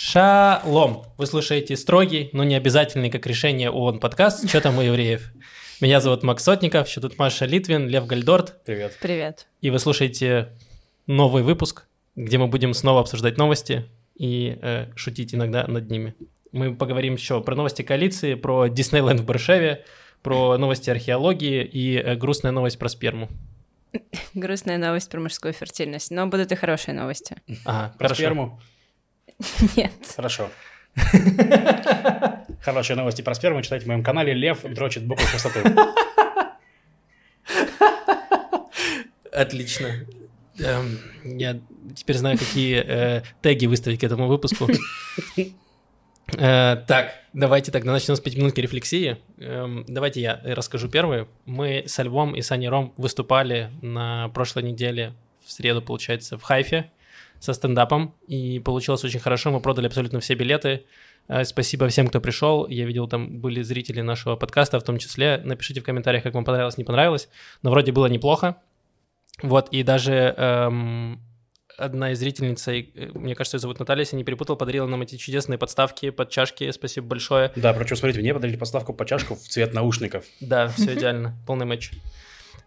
[0.00, 1.02] Шалом!
[1.16, 5.32] Вы слушаете строгий, но не обязательный, как решение ООН подкаст «Что там у евреев?».
[5.80, 8.62] Меня зовут Макс Сотников, еще тут Маша Литвин, Лев Гальдорт.
[8.64, 8.96] Привет.
[9.02, 9.48] Привет.
[9.60, 10.50] И вы слушаете
[11.08, 16.14] новый выпуск, где мы будем снова обсуждать новости и э, шутить иногда над ними.
[16.52, 19.84] Мы поговорим еще про новости коалиции, про Диснейленд в Баршеве,
[20.22, 23.28] про новости археологии и э, грустная новость про сперму.
[24.34, 27.42] Грустная новость про мужскую фертильность, но будут и хорошие новости.
[27.64, 28.14] Ага, Про хорошо.
[28.14, 28.60] сперму?
[29.76, 29.92] Нет.
[30.16, 30.50] Хорошо.
[32.62, 35.62] Хорошие новости про сперму читайте в моем канале Лев дрочит буквы красоты.
[39.32, 40.06] Отлично.
[40.58, 41.60] Эм, я
[41.94, 44.68] теперь знаю, какие э, теги выставить к этому выпуску.
[46.36, 49.16] Э, так, давайте тогда начнем с пятиминутки рефлексии.
[49.38, 51.28] Эм, давайте я расскажу первое.
[51.46, 55.14] Мы со Львом и Саней Ром выступали на прошлой неделе,
[55.46, 56.90] в среду, получается, в Хайфе
[57.40, 59.50] со стендапом, и получилось очень хорошо.
[59.50, 60.84] Мы продали абсолютно все билеты.
[61.28, 62.66] Э, Спасибо всем, кто пришел.
[62.68, 65.40] Я видел, там были зрители нашего подкаста в том числе.
[65.44, 67.28] Напишите в комментариях, как вам понравилось, не понравилось.
[67.62, 68.56] Но вроде было неплохо.
[69.42, 71.20] Вот, и даже эм,
[71.76, 75.16] одна из зрительниц, э, мне кажется, ее зовут Наталья, если не перепутал, подарила нам эти
[75.16, 76.70] чудесные подставки под чашки.
[76.72, 77.52] Спасибо большое.
[77.54, 80.24] Да, причем, смотрите, мне подарили подставку по чашку в цвет наушников.
[80.40, 81.92] Да, все идеально, полный матч.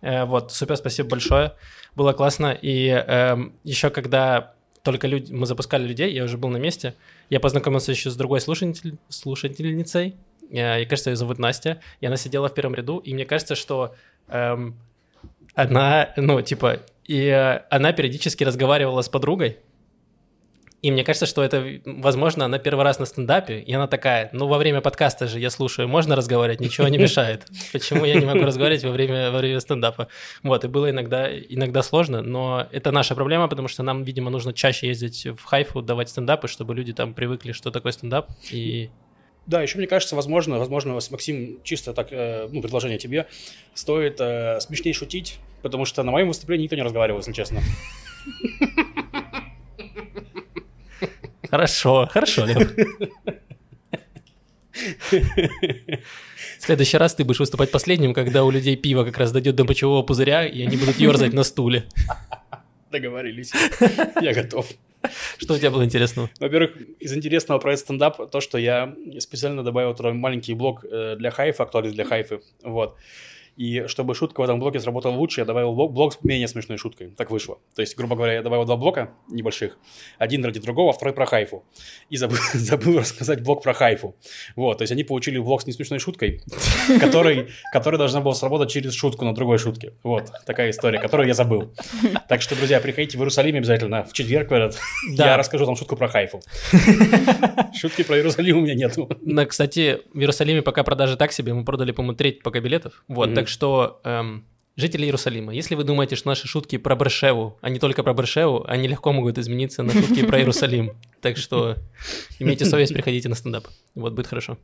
[0.02, 1.54] Э, Вот, супер, спасибо большое.
[1.96, 2.58] Было классно.
[2.62, 6.96] И эм, еще когда только люди, мы запускали людей, я уже был на месте,
[7.30, 10.16] я познакомился еще с другой слушатель, слушательницей.
[10.52, 11.80] Э, И кажется, ее зовут Настя.
[12.00, 12.98] И она сидела в первом ряду.
[12.98, 13.96] И мне кажется, что
[14.28, 14.76] эм,
[15.54, 19.58] она, ну, типа, и э, она периодически разговаривала с подругой.
[20.82, 24.48] И мне кажется, что это, возможно, она первый раз на стендапе, и она такая, ну,
[24.48, 27.46] во время подкаста же я слушаю, можно разговаривать, ничего не мешает.
[27.72, 30.08] Почему я не могу разговаривать во время, во время стендапа?
[30.42, 34.54] Вот, и было иногда, иногда сложно, но это наша проблема, потому что нам, видимо, нужно
[34.54, 38.90] чаще ездить в Хайфу, давать стендапы, чтобы люди там привыкли, что такое стендап, и
[39.46, 43.28] Да, еще мне кажется, возможно, возможно, Максим, чисто так, э, ну, предложение тебе,
[43.76, 47.62] стоит э, смешнее шутить, потому что на моем выступлении никто не разговаривал, если честно.
[51.52, 52.72] Хорошо, хорошо, Лев.
[56.60, 59.66] В следующий раз ты будешь выступать последним, когда у людей пиво как раз дойдет до
[59.66, 61.84] мочевого пузыря, и они будут ерзать на стуле.
[62.90, 63.52] Договорились.
[64.22, 64.66] Я готов.
[65.38, 66.30] Что у тебя было интересного?
[66.40, 71.32] Во-первых, из интересного про этот стендап то, что я специально добавил маленький блок э, для
[71.32, 72.96] хайфа, актуальный для хайфы, вот.
[73.62, 76.80] И чтобы шутка в этом блоке сработала лучше, я добавил блок, блок с менее смешной
[76.80, 77.12] шуткой.
[77.12, 77.60] Так вышло.
[77.76, 79.78] То есть, грубо говоря, я добавил два блока небольших.
[80.18, 81.64] Один ради другого, а второй про хайфу.
[82.10, 84.16] И забыл, забыл рассказать блок про хайфу.
[84.56, 86.42] Вот, то есть они получили блок с несмешной шуткой,
[87.00, 89.94] который, который должна была сработать через шутку на другой шутке.
[90.02, 91.72] Вот, такая история, которую я забыл.
[92.30, 94.80] Так что, друзья, приходите в Иерусалим обязательно в четверг этот.
[95.12, 95.32] Да.
[95.32, 96.42] Я расскажу там шутку про хайфу.
[97.74, 99.10] Шутки про Иерусалим у меня нету.
[99.22, 103.04] На, кстати, в Иерусалиме пока продажи так себе, мы продали, по-моему, треть пока билетов.
[103.08, 104.46] Вот, так что эм,
[104.76, 108.66] жители Иерусалима, если вы думаете, что наши шутки про Бершеву, а не только про Бершеву,
[108.68, 110.92] они легко могут измениться на шутки про Иерусалим.
[111.22, 111.78] Так что
[112.40, 113.68] имейте совесть, приходите на стендап.
[113.96, 114.58] Вот, будет хорошо.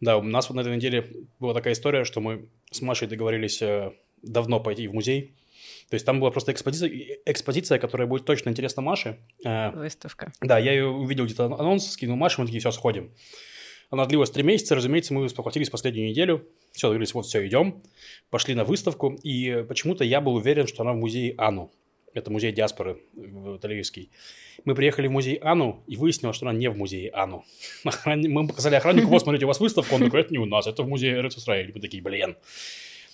[0.00, 1.06] Да, у нас вот на этой неделе
[1.38, 3.92] была такая история, что мы с Машей договорились э,
[4.22, 5.34] давно пойти в музей.
[5.88, 6.90] То есть там была просто экспозиция,
[7.26, 9.18] экспозиция которая будет точно интересна Маше.
[9.44, 10.32] Э, Выставка.
[10.40, 13.12] да, я ее увидел где-то анонс, скинул Маше, мы такие, все, сходим.
[13.94, 16.48] Она длилась три месяца, разумеется, мы спохватились последнюю неделю.
[16.72, 17.80] Все, договорились, вот, все, идем.
[18.28, 21.70] Пошли на выставку, и почему-то я был уверен, что она в музее Ану.
[22.12, 24.08] Это музей диаспоры в Тель-Авивский.
[24.64, 27.44] Мы приехали в музей Ану, и выяснилось, что она не в музее Ану.
[28.04, 29.94] Мы показали охраннику, вот, смотрите, у вас выставка.
[29.94, 31.36] Он такой, это не у нас, это в музее Эрец.
[31.46, 32.36] Мы такие, блин.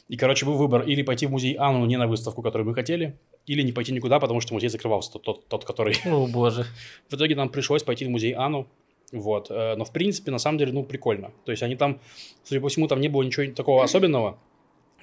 [0.08, 3.18] И, короче, был выбор или пойти в музей Ану не на выставку, которую мы хотели,
[3.44, 6.64] или не пойти никуда, потому что музей закрывался, тот, тот, тот который О, боже.
[7.10, 8.66] в итоге нам пришлось пойти в музей Ану.
[9.12, 9.50] Вот.
[9.50, 11.32] э, Но, в принципе, на самом деле, ну, прикольно.
[11.44, 12.00] То есть они там,
[12.44, 14.38] судя по всему, там не было ничего такого особенного.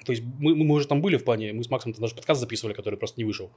[0.04, 2.40] То есть мы, мы уже там были в плане, мы с Максом там даже подкаст
[2.40, 3.50] записывали, который просто не вышел.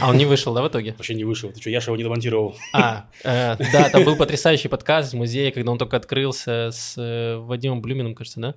[0.00, 0.92] А он не вышел, да, в итоге?
[0.92, 1.52] Вообще не вышел.
[1.52, 2.56] Ты что, я же его не домонтировал.
[2.72, 7.36] А, э, да, там был потрясающий подкаст из музея, когда он только открылся с э,
[7.36, 8.54] Вадимом Блюминым, кажется, да?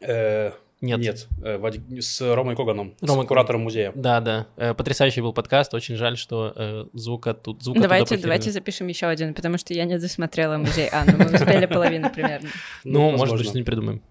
[0.00, 0.98] Э, Нет.
[0.98, 3.92] Нет, э, с Ромой Коганом, Ромой с куратором музея.
[3.94, 4.48] Да, да.
[4.56, 5.72] Э, Потрясающий был подкаст.
[5.74, 9.84] Очень жаль, что э, звука тут звука Давайте, давайте запишем еще один, потому что я
[9.84, 11.16] не досмотрела музей Анны.
[11.16, 12.48] Мы успели половину примерно.
[12.84, 13.36] Ну, может возможно.
[13.38, 14.02] быть, что-нибудь придумаем.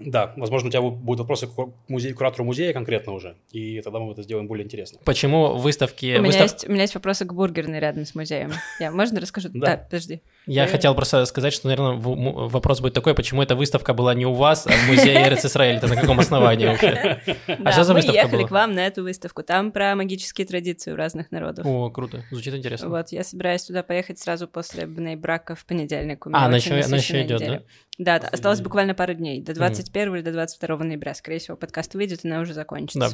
[0.00, 1.50] Да, возможно, у тебя будут вопросы к
[1.88, 5.00] музею, куратору музея конкретно уже, и тогда мы это сделаем более интересно.
[5.04, 6.16] Почему выставки...
[6.16, 8.52] У меня, выстав- есть, у меня есть вопросы к бургерной рядом с музеем.
[8.80, 9.48] Я, можно расскажу?
[9.52, 9.76] Да.
[9.76, 10.22] подожди.
[10.48, 10.68] Я Э.
[10.68, 14.66] хотел просто сказать, что, наверное, вопрос будет такой, почему эта выставка была не у вас,
[14.66, 15.76] а в музее Эрец Исраэль.
[15.76, 17.20] Это на каком основании вообще?
[17.58, 18.48] Да, что за мы выставка ехали была?
[18.48, 19.42] к вам на эту выставку.
[19.42, 21.66] Там про магические традиции у разных народов.
[21.66, 22.24] О, круто.
[22.30, 22.88] Звучит интересно.
[22.88, 26.26] Вот, я собираюсь туда поехать сразу после брака в понедельник.
[26.32, 26.80] А, она еще-
[27.22, 27.62] идет?
[27.98, 31.14] Да, да, осталось буквально пару дней, до 21 или до 22 ноября.
[31.14, 32.98] Скорее всего, подкаст выйдет, и она уже закончится.
[33.00, 33.08] Да.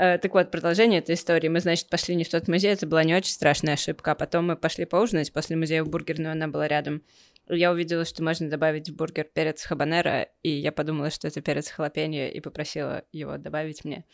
[0.00, 1.48] Э, так вот, продолжение этой истории.
[1.48, 4.12] Мы, значит, пошли не в тот музей, это была не очень страшная ошибка.
[4.12, 7.02] А потом мы пошли поужинать после музея в бургерную, она была рядом.
[7.50, 11.68] Я увидела, что можно добавить в бургер перец хабанера, и я подумала, что это перец
[11.68, 14.06] халапеньо, и попросила его добавить мне.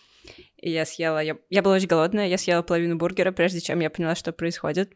[0.56, 1.22] И я съела...
[1.22, 4.92] Я, я была очень голодная, я съела половину бургера, прежде чем я поняла, что происходит.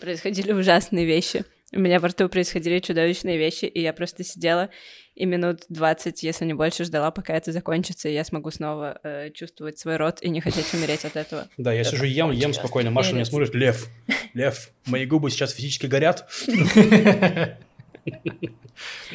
[0.00, 1.44] Происходили ужасные вещи.
[1.74, 4.68] У меня во рту происходили чудовищные вещи, и я просто сидела
[5.14, 9.30] и минут 20, если не больше, ждала, пока это закончится, и я смогу снова э,
[9.30, 11.48] чувствовать свой рот и не хотеть умереть от этого.
[11.58, 13.88] Да, я сижу ем, ем спокойно, Маша меня смотрит, Лев,
[14.32, 16.26] Лев, мои губы сейчас физически горят.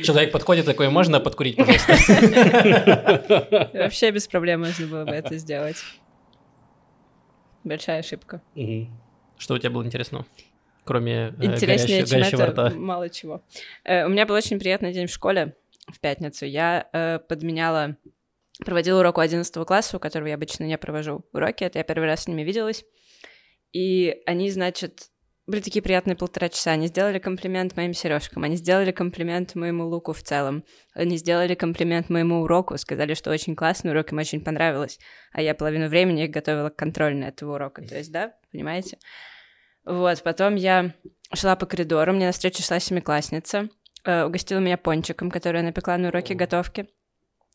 [0.03, 1.94] Человек подходит такой, можно подкурить, пожалуйста?
[3.73, 5.77] Вообще без проблем можно было бы это сделать.
[7.63, 8.41] Большая ошибка.
[9.38, 10.25] Что у тебя было интересного?
[10.85, 12.75] Кроме э, Интереснее, горящего чем горящего это, рта.
[12.75, 13.44] мало чего.
[13.83, 15.53] Э, У меня был очень приятный день в школе
[15.87, 16.45] в пятницу.
[16.45, 17.97] Я э, подменяла,
[18.65, 21.63] проводила урок у 11 класса, у которого я обычно не провожу уроки.
[21.63, 22.85] Это я первый раз с ними виделась.
[23.73, 25.09] И они, значит,
[25.47, 26.71] были такие приятные полтора часа.
[26.71, 30.63] Они сделали комплимент моим сережкам, они сделали комплимент моему луку в целом,
[30.93, 34.99] они сделали комплимент моему уроку, сказали, что очень классный урок, им очень понравилось.
[35.31, 37.81] А я половину времени их готовила к контрольной этого урока.
[37.81, 38.99] То есть, да, понимаете?
[39.85, 40.93] Вот, потом я
[41.33, 43.69] шла по коридору, мне навстречу шла семиклассница,
[44.07, 46.88] э, угостила меня пончиком, который я напекла на уроке готовки.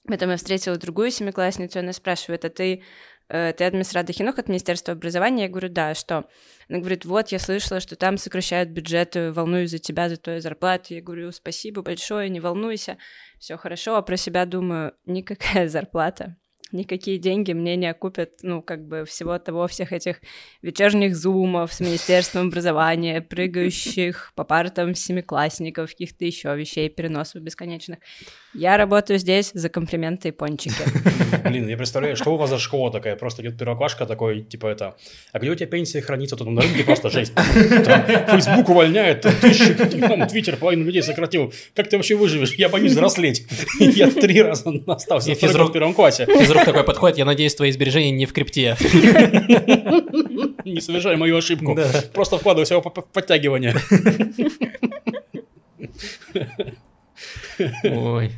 [0.06, 2.82] Потом я встретила другую семиклассницу, она спрашивает, а ты,
[3.28, 5.44] э, ты администратор Хинух от Министерства образования?
[5.44, 6.28] Я говорю, да, а что?
[6.68, 10.40] Она говорит, вот, я слышала, что там сокращают бюджет, э, волнуюсь за тебя, за твою
[10.40, 10.94] зарплату.
[10.94, 12.98] Я говорю, спасибо большое, не волнуйся,
[13.38, 13.94] все хорошо.
[13.96, 16.36] А про себя думаю, никакая зарплата,
[16.72, 20.20] никакие деньги мне не окупят, ну, как бы всего того, всех этих
[20.62, 27.98] вечерних зумов с Министерством образования, прыгающих по партам семиклассников, каких-то еще вещей, переносов бесконечных.
[28.54, 30.74] Я работаю здесь за комплименты и пончики.
[31.44, 33.16] Блин, я представляю, что у вас за школа такая?
[33.16, 34.96] Просто идет первоклашка такой, типа это,
[35.32, 36.36] а где у тебя пенсия хранится?
[36.36, 37.32] Тут на рынке просто жесть.
[37.34, 41.52] Фейсбук увольняет, там тысячи, там Твиттер половину людей сократил.
[41.74, 42.54] Как ты вообще выживешь?
[42.54, 43.46] Я боюсь взрослеть.
[43.78, 46.26] Я три раза остался в первом классе.
[46.26, 48.76] Физрук такой подходит, я надеюсь, твои сбережения не в крипте.
[50.64, 51.76] Не совершай мою ошибку.
[52.12, 53.74] Просто вкладывай всего в подтягивание.
[57.84, 58.32] Ой.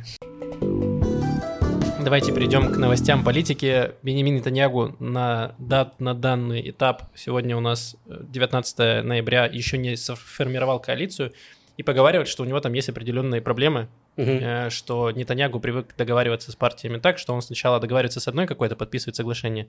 [2.05, 3.91] Давайте перейдем к новостям политики.
[4.03, 9.97] Бенемин Нетаньягу на, дат, на данный этап, сегодня у нас э, 19 ноября, еще не
[9.97, 11.33] сформировал коалицию
[11.77, 13.87] и поговаривает, что у него там есть определенные проблемы,
[14.17, 14.29] Мгм.
[14.41, 18.75] э, что Нетаньягу привык договариваться с партиями так, что он сначала договаривается с одной какой-то,
[18.75, 19.67] подписывает соглашение,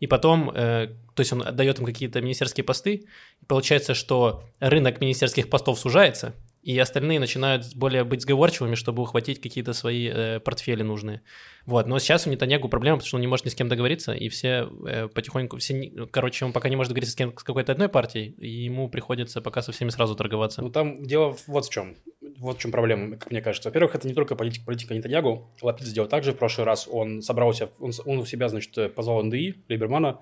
[0.00, 3.06] и потом, э, то есть он отдает им какие-то министерские посты,
[3.40, 6.34] и получается, что рынок министерских постов сужается,
[6.66, 11.22] и остальные начинают более быть сговорчивыми, чтобы ухватить какие-то свои э, портфели нужные.
[11.64, 14.12] Вот, но сейчас у Нетаньягу проблема, потому что он не может ни с кем договориться,
[14.12, 17.70] и все э, потихоньку, все, короче, он пока не может договориться с, кем, с какой-то
[17.70, 20.60] одной партией, и ему приходится пока со всеми сразу торговаться.
[20.60, 21.94] Ну, там дело вот в чем.
[22.38, 23.68] Вот в чем проблема, как мне кажется.
[23.68, 25.48] Во-первых, это не только политика, политика Нетаньягу.
[25.62, 26.88] Лапид сделал так же в прошлый раз.
[26.90, 30.18] Он собрал у себя, он, он у себя, значит, позвал НДИ, Либермана,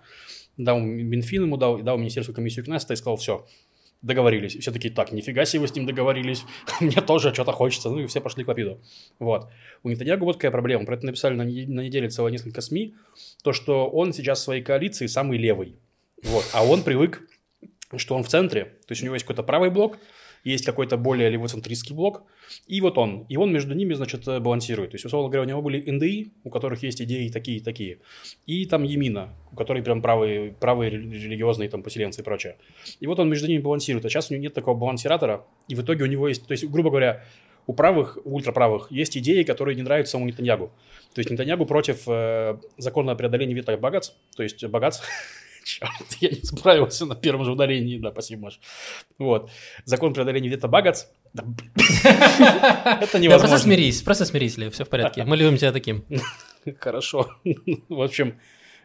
[0.58, 3.46] дал Минфин ему, дал, дал Министерству комиссию Кнеста и сказал, все,
[4.04, 4.54] договорились.
[4.54, 6.44] И все такие, так, нифига себе вы с ним договорились,
[6.80, 7.90] мне тоже что-то хочется.
[7.90, 8.80] Ну и все пошли к Лапиду.
[9.18, 9.48] Вот.
[9.82, 10.84] У Нетаньягу вот какая проблема.
[10.84, 12.94] Про это написали на, на неделе целое несколько СМИ.
[13.42, 15.76] То, что он сейчас в своей коалиции самый левый.
[16.22, 16.44] Вот.
[16.52, 17.22] А он привык,
[17.96, 18.64] что он в центре.
[18.64, 19.98] То есть у него есть какой-то правый блок,
[20.44, 22.22] есть какой-то более левоцентристский блок,
[22.66, 23.26] и вот он.
[23.28, 24.90] И он между ними, значит, э, балансирует.
[24.90, 27.98] То есть, условно говоря, у него были НДИ, у которых есть идеи такие и такие,
[28.46, 32.56] и там Емина, у которой прям правые, правые рели- религиозные там поселенцы и прочее.
[33.00, 34.04] И вот он между ними балансирует.
[34.04, 36.64] А сейчас у него нет такого балансиратора, и в итоге у него есть, то есть,
[36.64, 37.24] грубо говоря,
[37.66, 40.70] у правых, у ультраправых есть идеи, которые не нравятся самому Нетаньягу.
[41.14, 45.08] То есть Нетаньягу против э, закона о преодолении вето богатств, то есть богатств.
[45.64, 45.90] Черт,
[46.20, 47.98] я не справился на первом же ударении.
[47.98, 48.60] Да, спасибо, Маш.
[49.18, 49.50] Вот.
[49.84, 50.50] Закон преодоления.
[51.32, 51.72] Да, блин.
[52.04, 53.58] Это Да, просто невозможно.
[53.58, 55.24] смирись, просто смирись, Лев, все в порядке.
[55.24, 56.04] Мы любим тебя таким.
[56.78, 57.30] Хорошо.
[57.88, 58.38] В общем,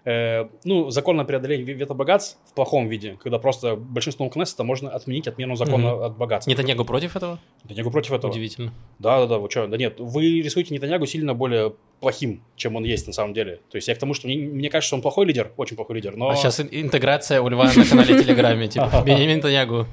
[0.09, 4.89] э, ну, закон о преодолении вето богатств в плохом виде, когда просто большинством Кнессета можно
[4.89, 6.03] отменить отмену закона Мгм.
[6.03, 6.51] от богатства.
[6.51, 7.39] Нетаньягу против этого?
[7.63, 8.31] Нетаньягу против этого.
[8.31, 8.73] Удивительно.
[8.99, 9.67] Да, да, да, вы что?
[9.67, 13.59] Да нет, вы рисуете Нетаньягу сильно более плохим, чем он есть на самом деле.
[13.69, 15.97] То есть я к тому, что мне, мне кажется, что он плохой лидер, очень плохой
[15.97, 16.29] лидер, но...
[16.29, 18.67] А сейчас интеграция у Льва на канале Телеграме.
[18.67, 19.85] Типа, Бенjamin Нетаньягу,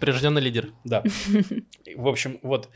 [0.00, 0.70] прирожденный лидер.
[0.84, 1.02] Да.
[1.96, 2.68] В общем, вот.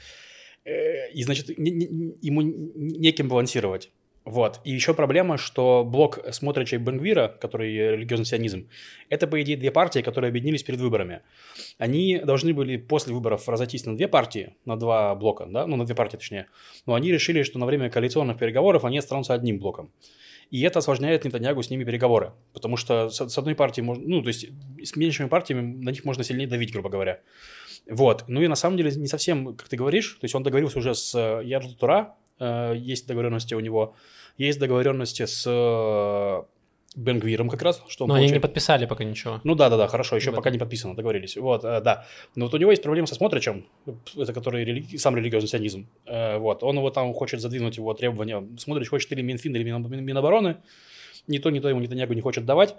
[0.65, 3.91] Э, И, значит, ему неким балансировать.
[4.25, 4.61] Вот.
[4.65, 8.69] И еще проблема, что блок Смотрича и Бенгвира, который религиозный сионизм,
[9.09, 11.23] это, по идее, две партии, которые объединились перед выборами.
[11.79, 15.85] Они должны были после выборов разойтись на две партии, на два блока, да, ну, на
[15.85, 16.47] две партии, точнее.
[16.87, 19.91] Но они решили, что на время коалиционных переговоров они останутся одним блоком.
[20.53, 22.35] И это осложняет Нетаньягу с ними переговоры.
[22.53, 24.47] Потому что с, одной партией ну, то есть
[24.85, 27.21] с меньшими партиями на них можно сильнее давить, грубо говоря.
[27.89, 28.25] Вот.
[28.29, 30.95] Ну и на самом деле не совсем, как ты говоришь, то есть он договорился уже
[30.95, 33.95] с э, Ярду Тура, э, есть договоренности у него,
[34.39, 36.43] есть договоренности с э,
[36.95, 39.41] Бенгвиром как раз, что он Но они не получает- подписали пока ничего.
[39.45, 41.37] ну да, да, да, хорошо, еще пока не подписано, договорились.
[41.37, 42.05] Вот, э, да.
[42.37, 43.65] Но вот у него есть проблема со Смотричем,
[44.17, 45.87] это который религи- сам религиозный сионизм.
[46.07, 48.47] Э, вот, он его там хочет задвинуть его требования.
[48.59, 50.57] Смотрич хочет или Минфин, или Мин- Мин- Минобороны.
[51.29, 52.75] Ни то, ни то ему Нетаньягу не хочет давать.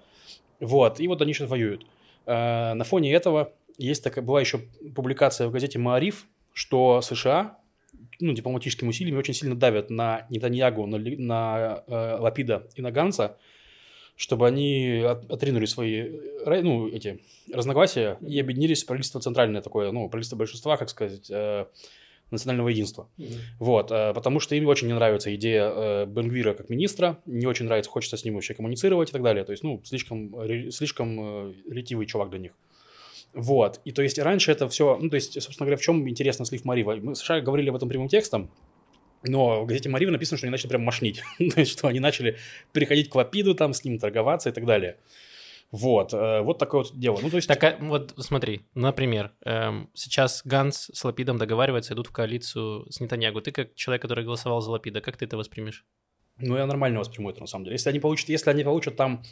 [0.60, 1.86] Вот, и вот они сейчас воюют.
[2.28, 4.60] Э, на фоне этого есть такая, была еще
[4.96, 7.58] публикация в газете «Маариф», что США
[8.24, 13.38] ну, дипломатическими усилиями очень сильно давят на Нетаньягу, на, на э, Лапида и на Ганса,
[14.16, 15.96] чтобы они от- отринули свои
[16.46, 17.20] э, ну, эти
[17.52, 21.66] разногласия и объединились в правительство центральное такое, ну, правительство большинства, как сказать, э,
[22.32, 23.10] национального единства.
[23.60, 27.66] Вот, э, потому что им очень не нравится идея э, Бенгвира как министра, не очень
[27.66, 29.44] нравится, хочется с ним вообще коммуницировать и так далее.
[29.44, 32.52] То есть, ну, слишком, ре- слишком э, ретивый чувак для них.
[33.34, 36.46] Вот, и то есть раньше это все, ну, то есть, собственно говоря, в чем интересно
[36.46, 36.96] слив Марива?
[36.96, 38.52] Мы в США говорили об этом прямым текстом,
[39.24, 41.24] но в газете Марива написано, что они начали прям мошнить.
[41.38, 42.38] то есть, что они начали
[42.74, 44.98] переходить к Лапиду, там, с ним торговаться и так далее.
[45.72, 47.18] Вот, э, вот такое вот дело.
[47.20, 52.08] Ну, то есть, Так, а, вот смотри, например, эм, сейчас Ганс с Лапидом договариваются, идут
[52.08, 53.42] в коалицию с Нетаньягу.
[53.42, 55.84] Ты как человек, который голосовал за Лапида, как ты это воспримешь?
[56.38, 57.74] Ну, я нормально восприму это, на самом деле.
[57.74, 59.24] Если они получат, если они получат там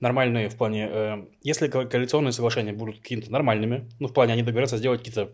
[0.00, 0.88] нормальные в плане...
[0.90, 5.32] э, если ко- коалиционные соглашения будут какими-то нормальными, ну, в плане они договорятся сделать какие-то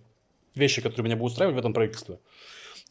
[0.54, 2.18] вещи, которые меня будут устраивать в этом правительстве,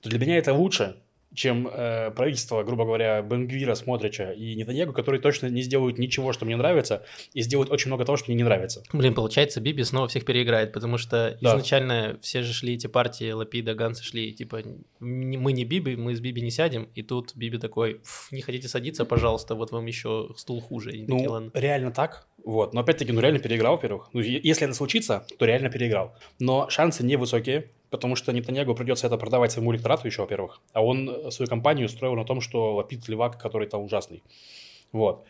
[0.02, 1.02] то для меня это лучше,
[1.34, 6.46] чем э, правительство, грубо говоря, Бенгвира, Смотрича и Нетаньягу, которые точно не сделают ничего, что
[6.46, 8.84] мне нравится, и сделают очень много того, что мне не нравится.
[8.92, 11.50] Блин, получается, Биби снова всех переиграет, потому что Да.
[11.52, 14.62] изначально все же шли эти партии, Лапида, Ганса шли, типа,
[15.00, 18.68] мы не Биби, мы с Биби не сядем, и тут Биби такой, «Ф, не хотите
[18.68, 20.92] садиться, пожалуйста, вот вам еще стул хуже.
[20.92, 22.28] И они такие, Ну, реально так.
[22.44, 22.74] Вот.
[22.74, 24.10] Но опять-таки, ну реально переиграл, во-первых.
[24.14, 26.14] Ну, если это случится, то реально переиграл.
[26.40, 30.60] Но шансы невысокие, потому что Нетаньягу придется это продавать своему электорату еще, во-первых.
[30.74, 34.24] А он э, свою компанию строил на том, что Лапид левак, который там ужасный.
[34.92, 35.24] Вот.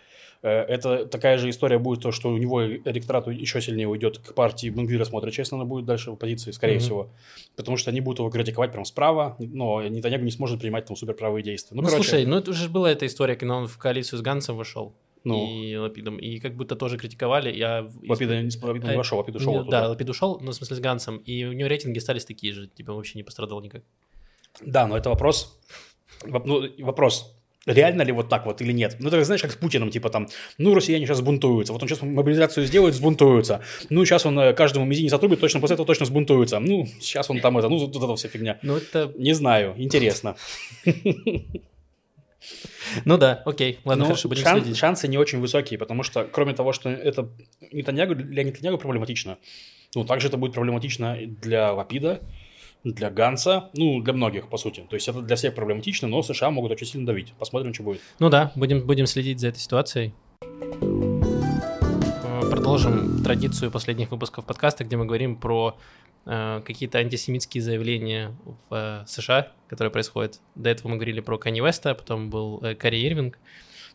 [0.43, 4.33] Э, Это такая же история будет, то, что у него электорат еще сильнее уйдет к
[4.33, 6.81] партии Бенгвира смотрит, если она будет дальше в оппозиции, скорее Мгм.
[6.81, 7.09] всего.
[7.55, 11.43] Потому что они будут его критиковать прям справа, но Нетаньягу не сможет принимать там суперправые
[11.43, 11.75] действия.
[11.75, 14.55] Ну, короче, слушай, ну это уже была эта история, когда он в коалицию с Гансом
[14.55, 17.55] вошел ну, и Лапидом, и как будто тоже критиковали.
[17.55, 19.69] Я Лапида не, Лапида не Э, вошел, Лапид ушел Не.
[19.69, 22.67] Да, Лапид ушел, ну, в смысле, с Гансом, и у него рейтинги остались такие же,
[22.67, 23.83] типа, вообще не пострадал никак.
[24.61, 25.59] Да, но это вопрос.
[26.23, 27.37] воп- ну, вопрос.
[27.67, 28.95] Реально ли вот так вот или нет?
[28.99, 32.01] Ну, это знаешь, как с Путиным, типа там, ну, россияне сейчас сбунтуются, вот он сейчас
[32.01, 33.61] мобилизацию сделает, сбунтуются.
[33.91, 36.59] Ну, сейчас он э, каждому мизинец отрубит, точно после этого точно сбунтуется.
[36.59, 38.57] Ну, сейчас он там это, ну, вот это вся фигня.
[38.63, 39.13] Ну, это...
[39.15, 40.35] Не знаю, интересно.
[43.05, 44.77] Ну да, окей, ладно, Но хорошо, будем шан- следить.
[44.77, 47.29] шансы не очень высокие, потому что, кроме того, что это
[47.71, 49.37] Нетаньягу, для Нетаньягу проблематично,
[49.95, 52.21] ну, также это будет проблематично для Лапида,
[52.83, 54.83] для Ганса, ну, для многих, по сути.
[54.89, 57.33] То есть это для всех проблематично, но США могут очень сильно давить.
[57.37, 58.01] Посмотрим, что будет.
[58.19, 60.13] Ну да, будем, будем следить за этой ситуацией.
[62.51, 65.77] Продолжим традицию последних выпусков подкаста, где мы говорим про
[66.25, 68.35] э, какие-то антисемитские заявления
[68.69, 70.41] в э, США, которые происходят.
[70.55, 73.39] До этого мы говорили про Канни Уэста, потом был э, Карри Ирвинг.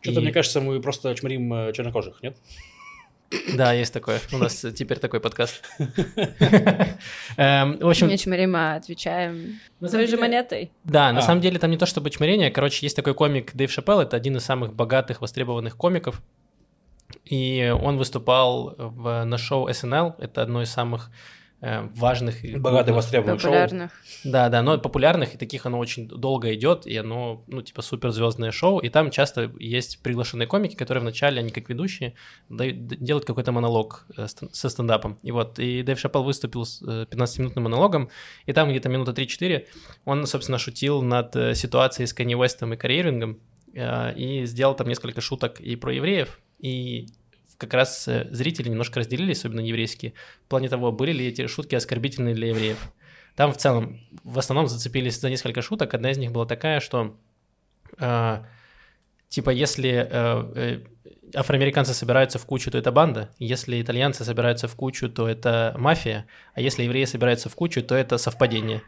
[0.01, 2.35] Что-то, И- мне кажется, мы просто чморим э, чернокожих, нет?
[3.53, 4.19] Да, есть такое.
[4.31, 5.61] У нас теперь такой подкаст.
[7.37, 10.71] Эм, В общем, Не чморим, а отвечаем На той же монетой.
[10.83, 11.21] Да, на А.
[11.21, 12.49] самом деле там не то чтобы чморение.
[12.49, 16.21] Короче, есть такой комик Дэйв Шапелл, это один из самых богатых, востребованных комиков.
[17.25, 21.09] И он выступал в, на шоу SNL, это одно из самых
[21.61, 23.51] э, важных и Богатый крупных- востребованный шоу.
[23.51, 23.91] Популярных.
[24.23, 28.51] Да, да, но популярных, и таких оно очень долго идет, и оно, ну, типа, суперзвездное
[28.51, 32.13] шоу, и там часто есть приглашенные комики, которые вначале, они как ведущие,
[32.49, 35.17] дают- делают какой-то монолог э, со стендапом.
[35.23, 38.09] И вот, и Дэйв Шапел выступил с э, 15-минутным монологом,
[38.45, 39.65] и там где-то минута 3-4
[40.05, 42.77] он, собственно, шутил над э, ситуацией с Канни Уэстом и
[43.73, 47.07] э, и сделал там несколько шуток и про евреев, и
[47.57, 50.13] как раз э, зрители немножко разделились, особенно еврейские,
[50.45, 52.77] в плане того, были ли эти шутки оскорбительные для евреев.
[53.35, 55.93] Там в целом, в основном зацепились за несколько шуток.
[55.93, 57.15] Одна из них была такая, что
[57.99, 58.43] э,
[59.29, 60.79] типа если э, э,
[61.33, 66.25] афроамериканцы собираются в кучу, то это банда, если итальянцы собираются в кучу, то это мафия,
[66.53, 68.81] а если евреи собираются в кучу, то это совпадение.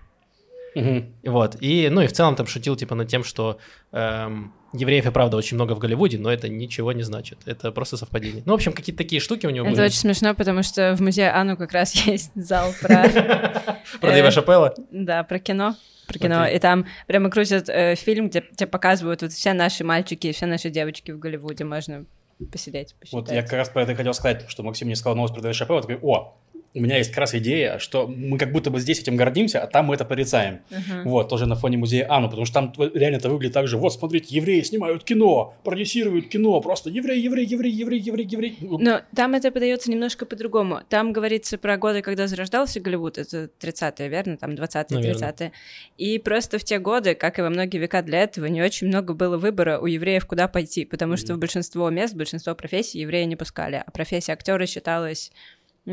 [0.76, 1.06] Угу.
[1.26, 1.58] Вот.
[1.62, 3.60] И, ну и в целом там шутил типа над тем, что
[3.92, 7.40] эм, евреев и правда очень много в Голливуде, но это ничего не значит.
[7.46, 8.44] Это просто совпадение.
[8.46, 9.86] Ну, в общем, какие-то такие штуки у него Это были.
[9.88, 13.08] очень смешно, потому что в музее Анну как раз есть зал про...
[14.02, 14.74] Про Дэйва э, Шапелла.
[14.92, 15.76] Да, про кино.
[16.08, 16.48] Про кино.
[16.48, 20.70] И там прямо крутят э, фильм, где тебе показывают вот все наши мальчики, все наши
[20.70, 21.64] девочки в Голливуде.
[21.64, 22.06] Можно
[22.52, 23.28] посидеть, посчитать.
[23.28, 25.54] Вот я как раз про это хотел сказать, что Максим мне сказал новость про Дэйва
[25.54, 26.38] Шапелла, такой, о,
[26.74, 29.68] у меня есть как раз идея, что мы как будто бы здесь этим гордимся, а
[29.68, 30.60] там мы это порицаем.
[30.70, 31.10] Мгм.
[31.10, 33.78] Вот, тоже на фоне музея Ану, потому что там реально это выглядит так же.
[33.78, 38.58] Вот, смотрите, евреи снимают кино, продюсируют кино, просто еврей, еврей, еврей, еврей, еврей, еврей.
[38.62, 40.82] Но там это подается немножко по-другому.
[40.90, 44.38] Там говорится про годы, когда зарождался Голливуд, это 30-е, верно?
[44.38, 45.26] Там 20-е, Наверно.
[45.26, 45.52] 30-е.
[45.98, 49.14] И просто в те годы, как и во многие века для этого, не очень много
[49.14, 53.36] было выбора у евреев, куда пойти, потому что в большинство мест, большинство профессий евреи не
[53.36, 55.32] пускали, а профессия актера считалась,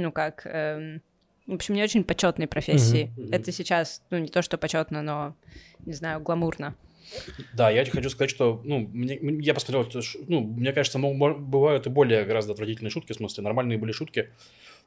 [0.01, 1.03] ну как, эм,
[1.47, 3.11] в общем, не очень почетной профессией.
[3.17, 3.33] Мгм.
[3.33, 5.35] Это сейчас, ну не то, что почетно, но,
[5.85, 6.75] не знаю, гламурно.
[7.53, 9.89] Да, я хочу сказать, что, ну, мне- я посмотрел,
[10.27, 14.31] ну, мне кажется, бывают и более гораздо отвратительные шутки, в смысле, нормальные были шутки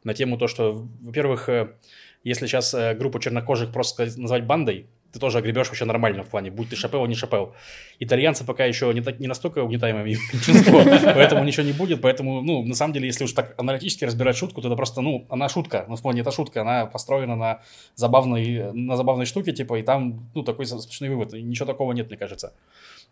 [0.04, 1.76] на тему то, что, во-первых, э,
[2.24, 6.52] если сейчас э, группу чернокожих просто назвать бандой, ты тоже огребешь вообще нормально в плане,
[6.52, 7.54] будь ты шапел, не шапел.
[8.00, 12.64] Итальянцы пока еще не, так- не настолько угнетаемое меньшинство, поэтому ничего не будет, поэтому, ну,
[12.64, 15.86] на самом деле, если уж так аналитически разбирать шутку, то это просто, ну, она шутка,
[15.88, 17.62] ну, в плане, это шутка, она построена на
[17.96, 22.18] забавной, на забавной штуке, типа, и там, ну, такой смешной вывод, ничего такого нет, мне
[22.18, 22.54] кажется.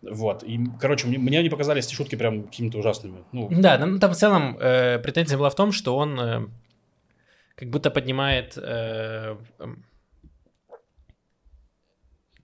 [0.02, 3.24] Вот, и, короче, мне, мне они показались эти шутки прям какими-то ужасными.
[3.32, 6.46] Ну, Да, ну там в целом э, претензия была в том, что он э,
[7.56, 9.36] как будто поднимает э,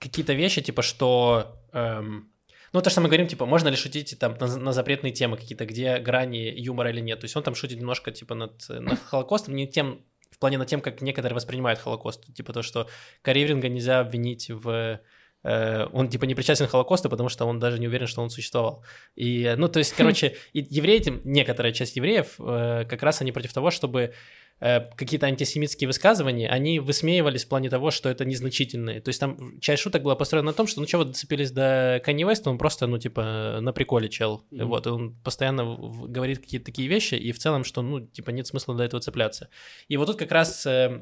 [0.03, 1.60] какие-то вещи, типа что...
[1.72, 2.29] эм,
[2.74, 5.65] ну, то, что мы говорим, типа, можно ли шутить там на, на запретные темы какие-то,
[5.65, 7.19] где грани юмора или нет.
[7.19, 10.67] То есть он там шутит немножко, типа, над, над Холокостом, не тем, в плане над
[10.67, 12.33] тем, как некоторые воспринимают Холокост.
[12.33, 12.89] Типа то, что
[13.22, 15.00] Каривринга нельзя обвинить в...
[15.43, 18.31] э, он, типа, не причастен к Холокосту, потому что он даже не уверен, что он
[18.31, 18.83] существовал.
[19.15, 23.69] И, ну, то есть, короче, евреи, некоторая часть евреев, э, как раз они против того,
[23.69, 24.13] чтобы э,
[24.60, 29.01] какие-то антисемитские высказывания, они высмеивались в плане того, что это незначительные.
[29.01, 32.01] То есть там часть шуток была построена на том, что ну чего вы доцепились до
[32.05, 34.46] Kanye West, он просто, ну, типа, на приколе чел.
[34.51, 34.68] Мгм.
[34.68, 35.66] Вот, он постоянно
[36.07, 39.50] говорит какие-то такие вещи, и в целом, что, ну, типа, нет смысла до этого цепляться.
[39.89, 41.01] И вот тут как раз э,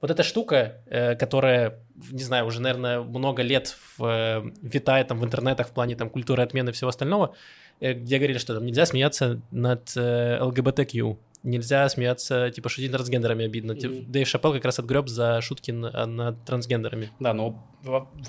[0.00, 1.78] вот эта штука, э, которая,
[2.10, 6.08] не знаю, уже, наверное, много лет в, э, витает там в интернетах в плане там
[6.08, 7.34] культуры отмены и всего остального,
[7.80, 12.98] э, где говорили, что там нельзя смеяться над э, ЛГБТQ, нельзя смеяться, типа, шутить над
[12.98, 13.74] трансгендерами обидно.
[13.74, 14.10] Мгм.
[14.10, 17.10] Дэйв Шапел как раз отгреб за шутки на- над трансгендерами.
[17.18, 17.58] да, ну,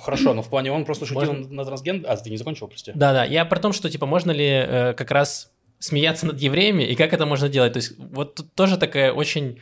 [0.01, 1.53] хорошо, но в плане он просто шутил Можно?
[1.53, 2.05] на трансген...
[2.07, 2.91] А, ты не закончил, прости?
[2.95, 6.95] Да-да, я про то, что, типа, можно ли э, как раз смеяться над евреями, и
[6.95, 7.73] как это можно делать.
[7.73, 9.59] То есть вот тут тоже такая очень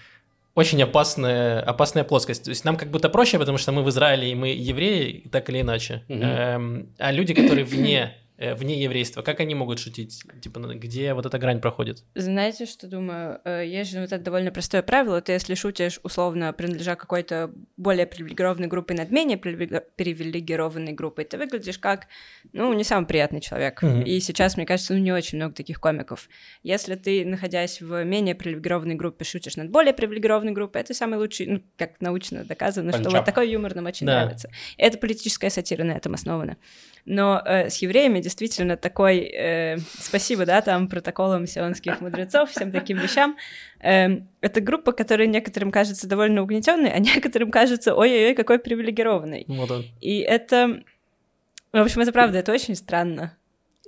[0.55, 2.43] очень опасная, опасная плоскость.
[2.43, 5.49] То есть нам как будто проще, потому что мы в Израиле, и мы евреи, так
[5.49, 6.03] или иначе.
[6.09, 6.21] Мгм.
[6.23, 10.23] Эм, а люди, которые вне, вне еврейства, как они могут шутить?
[10.41, 12.03] Типа, на- где вот эта грань проходит?
[12.15, 13.41] Знаете, что думаю?
[13.43, 15.21] Э, Есть же вот это довольно простое правило.
[15.21, 21.37] Ты, если шутишь, условно, принадлежа какой-то более привилегированной группе над менее привилеги- привилегированной группой, ты
[21.37, 22.07] выглядишь как,
[22.53, 23.81] ну, не самый приятный человек.
[23.81, 24.03] Мгм.
[24.03, 26.29] И сейчас, мне кажется, ну, не очень много таких комиков.
[26.63, 31.47] Если ты, находясь в менее привилегированной группе, шутишь над более привилегированной группой, это самый лучший,
[31.47, 33.13] ну, как научно доказано, что Панчап.
[33.19, 34.21] вот такой юмор нам очень Да.
[34.21, 34.49] нравится.
[34.77, 36.57] Это политическая сатира на этом основана.
[37.11, 39.17] Но э, с евреями действительно такой...
[39.21, 43.35] э, спасибо, да, там, протоколам сионских мудрецов, всем таким вещам.
[43.79, 49.45] Эм, это группа, которая некоторым кажется довольно угнетенной, а некоторым кажется, ой-ой-ой, какой привилегированный.
[49.47, 49.85] Вот он.
[49.99, 50.83] И это...
[51.71, 53.35] В общем, это правда, это очень странно.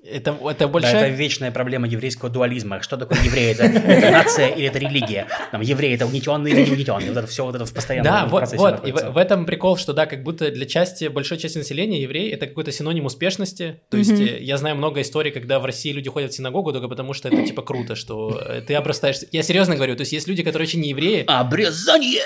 [0.04, 1.06] Это, это Да, большая...
[1.06, 2.82] это вечная проблема еврейского дуализма.
[2.82, 3.52] Что такое еврей?
[3.52, 5.28] Это, это нация или это религия?
[5.52, 7.10] Там, еврей это угнетенный или не угнетенный?
[7.10, 8.80] Вот это все вот это в постоянном Да, вот, вот.
[8.84, 9.12] И находится.
[9.12, 12.48] в, в этом прикол, что да, как будто для части, большой части населения еврей это
[12.48, 13.80] какой-то синоним успешности.
[13.90, 16.88] То есть э, я знаю много историй, когда в России люди ходят в синагогу только
[16.88, 19.18] потому, что это типа круто, что э, ты обрастаешь.
[19.32, 21.26] Я серьезно говорю, то есть есть люди, которые вообще не евреи.
[21.28, 22.24] Обрезание!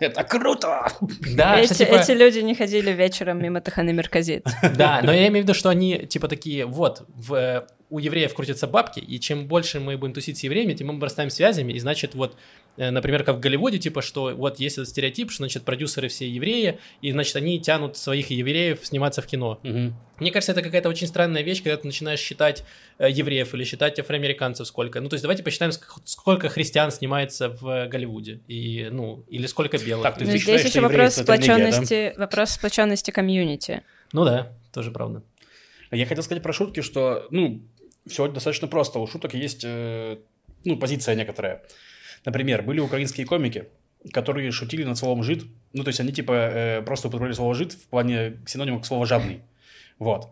[0.00, 0.88] Это круто!
[1.34, 4.44] Да, эти, что, типа, эти люди не ходили вечером мимо Таханы Мерказит.
[4.76, 8.34] да, но я имею в виду, что они типа такие, вот, в, э, у евреев
[8.34, 11.78] крутятся бабки, и чем больше мы будем тусить с евреями, тем мы обрастаем связями, и
[11.78, 12.36] значит вот
[12.76, 16.28] Э, например, как в Голливуде, типа, что вот есть этот стереотип, что, значит, продюсеры все
[16.28, 19.60] евреи, и, значит, они тянут своих евреев сниматься в кино.
[19.62, 19.92] Угу.
[20.18, 22.64] Мне кажется, это какая-то очень странная вещь, когда ты начинаешь считать
[22.98, 25.00] э, евреев или считать афроамериканцев сколько.
[25.00, 25.72] Ну, то есть давайте посчитаем,
[26.04, 30.02] сколько христиан снимается в Голливуде, и, ну, или сколько белых.
[30.02, 32.22] Так, то есть здесь считаешь, еще вопрос сплоченности, да?
[32.22, 33.82] вопрос сплоченности комьюнити.
[34.12, 35.22] Ну да, тоже правда.
[35.94, 37.62] Я хотел сказать про шутки, что, ну,
[38.06, 38.98] все достаточно просто.
[38.98, 40.18] У шуток есть, э,
[40.64, 41.62] ну, позиция некоторая.
[42.24, 43.66] Например, были украинские комики,
[44.12, 45.44] которые шутили над словом «жид».
[45.72, 49.06] Ну, то есть они типа э, просто употребляли слово «жид» в плане синонима к слову
[49.06, 49.40] «жадный».
[49.98, 50.28] Вот.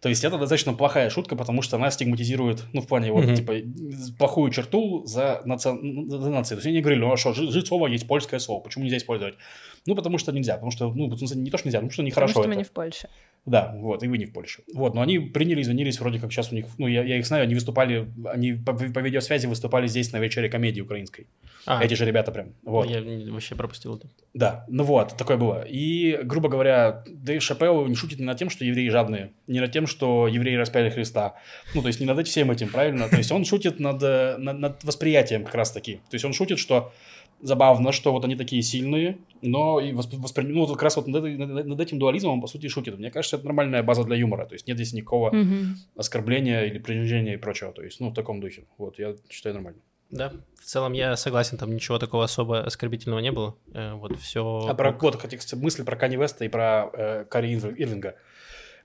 [0.00, 3.36] То есть это достаточно плохая шутка, потому что она стигматизирует, ну, в плане, вот, mm-hmm.
[3.36, 5.70] типа, плохую черту за, наци...
[5.70, 6.58] за нацию.
[6.58, 9.36] То есть они говорили, ну, а что, жить слово есть польское слово, почему нельзя использовать?
[9.86, 12.42] Ну, потому что нельзя, потому что, ну, не то, что нельзя, потому что нехорошо Потому
[12.42, 12.48] что это.
[12.48, 13.08] мы не в Польше.
[13.46, 14.62] Да, вот, и вы не в Польше.
[14.74, 17.44] Вот, но они приняли, извинились, вроде как сейчас у них, ну, я, я их знаю,
[17.44, 21.28] они выступали, они по, по видеосвязи выступали здесь на вечере комедии украинской.
[21.64, 21.82] А.
[21.82, 22.54] Эти же ребята прям.
[22.64, 22.90] Вот.
[22.90, 23.00] Я
[23.32, 24.08] вообще пропустил это.
[24.34, 25.64] Да, ну вот, такое было.
[25.68, 29.70] И, грубо говоря, Дэйв Шапелл не шутит не над тем, что евреи жадные, не над
[29.70, 31.36] тем, что евреи распяли Христа.
[31.74, 33.08] Ну, то есть не над всем этим, правильно?
[33.08, 35.96] То есть он шутит над, над, над восприятием как раз-таки.
[36.10, 36.92] То есть он шутит, что
[37.40, 40.44] забавно, что вот они такие сильные, но и воспри...
[40.44, 42.98] ну, как раз вот над, над этим дуализмом он, по сути, шутит.
[42.98, 44.46] Мне кажется, это нормальная база для юмора.
[44.46, 45.64] То есть нет здесь никакого mm-hmm.
[45.96, 47.72] оскорбления или принижения и прочего.
[47.72, 48.64] То есть, ну, в таком духе.
[48.78, 49.80] Вот, я считаю нормально.
[50.10, 53.56] Да, в целом я согласен, там ничего такого особо оскорбительного не было.
[53.74, 54.66] Э, вот все.
[54.68, 58.14] А про вот, кстати, мысли про Кани Веста и про э, Кари Ирвинга.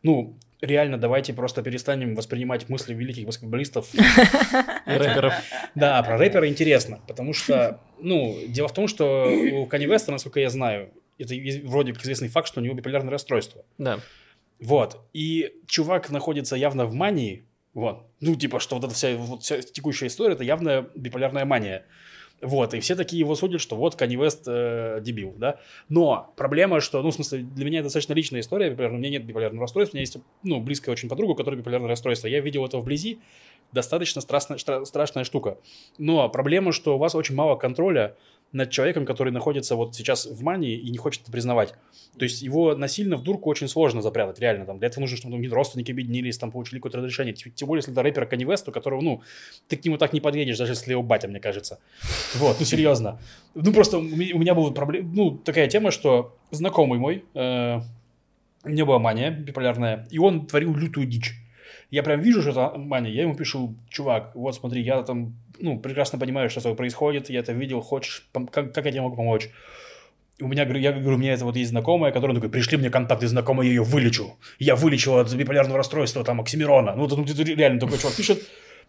[0.04, 3.88] Ну, реально, давайте просто перестанем воспринимать мысли великих баскетболистов.
[4.86, 5.34] Рэперов.
[5.76, 10.40] Да, про рэпера интересно, потому что, ну, дело в том, что у Кани Веста, насколько
[10.40, 11.36] я знаю, это
[11.66, 13.64] вроде как известный факт, что у него биполярное расстройство.
[13.78, 14.00] Да.
[14.60, 15.00] Вот.
[15.14, 18.06] И чувак находится явно в мании, вот.
[18.20, 21.86] Ну, типа, что вот эта вся, вот вся текущая история, это явная биполярная мания.
[22.42, 25.60] Вот, и все такие его судят, что вот Канни Вест э, дебил, да.
[25.90, 28.98] Но проблема, что, ну, в смысле, для меня это достаточно личная история, биполярная.
[28.98, 31.90] у меня нет биполярного расстройства, у меня есть, ну, близкая очень подруга, у которой биполярное
[31.90, 32.28] расстройство.
[32.28, 33.20] Я видел это вблизи,
[33.72, 35.60] достаточно страшная, страшная штука.
[36.00, 38.16] Но проблема, что у вас очень мало контроля
[38.52, 41.74] над человеком, который находится вот сейчас в мании и не хочет это признавать.
[42.18, 44.66] То есть его насильно в дурку очень сложно запрятать, реально.
[44.66, 47.34] Там, для этого нужно, чтобы ну, родственники объединились, там, получили какое-то разрешение.
[47.34, 49.22] Тем более, если это рэпер Kanye West, у которого, ну,
[49.68, 51.80] ты к нему так не подъедешь, даже если его батя, мне кажется.
[52.36, 53.20] Вот, ну, серьезно.
[53.56, 57.80] Ну, просто у меня была проблема, ну, такая тема, что знакомый мой, э,
[58.64, 61.36] у него была мания биполярная, и он творил лютую дичь.
[61.92, 65.80] Я прям вижу, что это мания, я ему пишу, чувак, вот смотри, я там ну,
[65.80, 69.16] прекрасно понимаю, что с тобой происходит, я это видел, хочешь, как, как я тебе могу
[69.16, 69.50] помочь?
[70.40, 73.28] У меня, я говорю, у меня это вот есть знакомая, которая такой, пришли мне контакты
[73.28, 74.38] знакомой, я ее вылечу.
[74.58, 76.96] Я вылечу от биполярного расстройства, там, Оксимирона.
[76.96, 78.42] Ну, тут реально такой чувак пишет.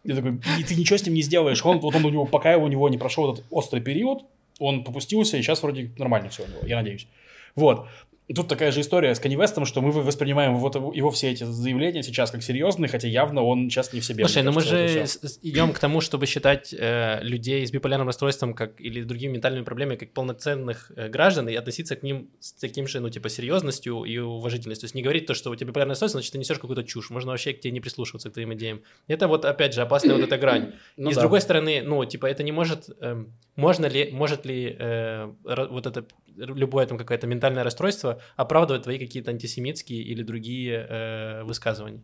[0.02, 1.62] Я такой, и ты ничего с ним не сделаешь.
[1.66, 4.24] Он, вот он у него, пока у него не прошел этот острый период,
[4.58, 7.06] он попустился, и сейчас вроде нормально все у него, я надеюсь.
[7.54, 7.86] Вот.
[8.34, 12.02] Тут такая же история с Канни Вестом, что мы воспринимаем вот его все эти заявления
[12.02, 14.24] сейчас как серьезные, хотя явно он сейчас не в себе.
[14.24, 15.04] Слушай, ну мы же
[15.42, 19.96] идем к тому, чтобы считать э, людей с биполярным расстройством как или другими ментальными проблемами
[19.96, 24.18] как полноценных э, граждан и относиться к ним с таким же, ну, типа, серьезностью и
[24.18, 24.82] уважительностью.
[24.82, 27.10] То есть не говорить то, что у тебя биполярное расстройство, значит, ты несешь какую-то чушь.
[27.10, 28.82] Можно вообще к тебе не прислушиваться, к твоим идеям.
[29.08, 30.72] Это вот, опять же, опасная вот эта грань.
[30.96, 31.20] Ну, и да.
[31.20, 32.88] с другой стороны, ну, типа, это не может...
[33.00, 33.24] Э,
[33.56, 39.30] можно ли, может ли э, вот это любое там какое-то ментальное расстройство оправдывать твои какие-то
[39.30, 42.02] антисемитские или другие э, высказывания.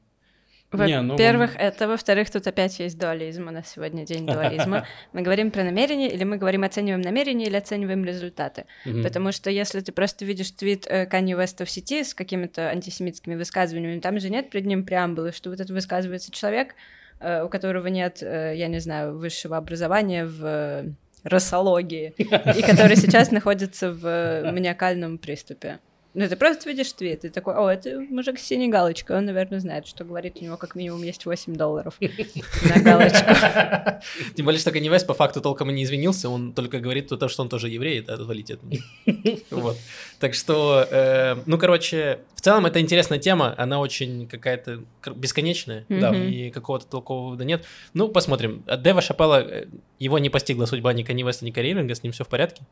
[0.71, 1.61] Во-первых, ну...
[1.61, 4.87] это, во-вторых, тут опять есть дуализм, у нас сегодня день дуализма.
[5.15, 8.67] Мы говорим про намерение, или мы говорим, оцениваем намерение, или оцениваем результаты.
[8.85, 13.35] Потому что если ты просто видишь твит э, Канни Уэста в сети с какими-то антисемитскими
[13.35, 16.75] высказываниями, там же нет перед ним преамбулы, что вот это высказывается человек,
[17.21, 23.31] э, у которого нет, э, я не знаю, высшего образования в росологии, и который сейчас
[23.31, 25.79] находится в маниакальном приступе.
[26.19, 29.61] Ну, ты просто видишь твит, и такой, о, это мужик с синей галочкой, он, наверное,
[29.61, 34.03] знает, что говорит, у него как минимум есть 8 долларов на галочку.
[34.35, 37.43] Тем более, что Канни по факту толком и не извинился, он только говорит то, что
[37.43, 38.59] он тоже еврей, это отвалить от
[39.53, 39.77] Вот.
[40.19, 44.83] Так что, э, ну, короче, в целом это интересная тема, она очень какая-то
[45.15, 47.65] бесконечная, да, и какого-то толкового вывода нет.
[47.95, 48.65] Ну, посмотрим.
[48.67, 49.67] От Дева Шапелла э,
[50.01, 52.65] его не постигла судьба ни Канни Веста, ни Карри с ним все в порядке.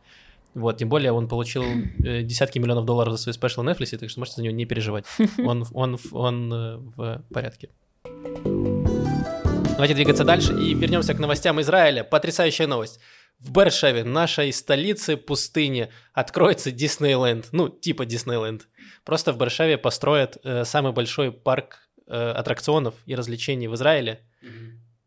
[0.57, 4.09] Вот, тем более он получил э, десятки миллионов долларов за свой спешл на Netflix, так
[4.09, 5.05] что можете за него не переживать.
[5.45, 7.69] Он, он, он э, в порядке.
[8.03, 12.05] Давайте двигаться дальше и вернемся к новостям Израиля.
[12.05, 13.01] Потрясающая новость.
[13.39, 17.49] В Бершеве, нашей столице пустыни, откроется Диснейленд.
[17.53, 18.67] Ну, типа Диснейленд.
[19.05, 24.23] Просто в Бершеве построят э, самый большой парк э, аттракционов и развлечений в Израиле,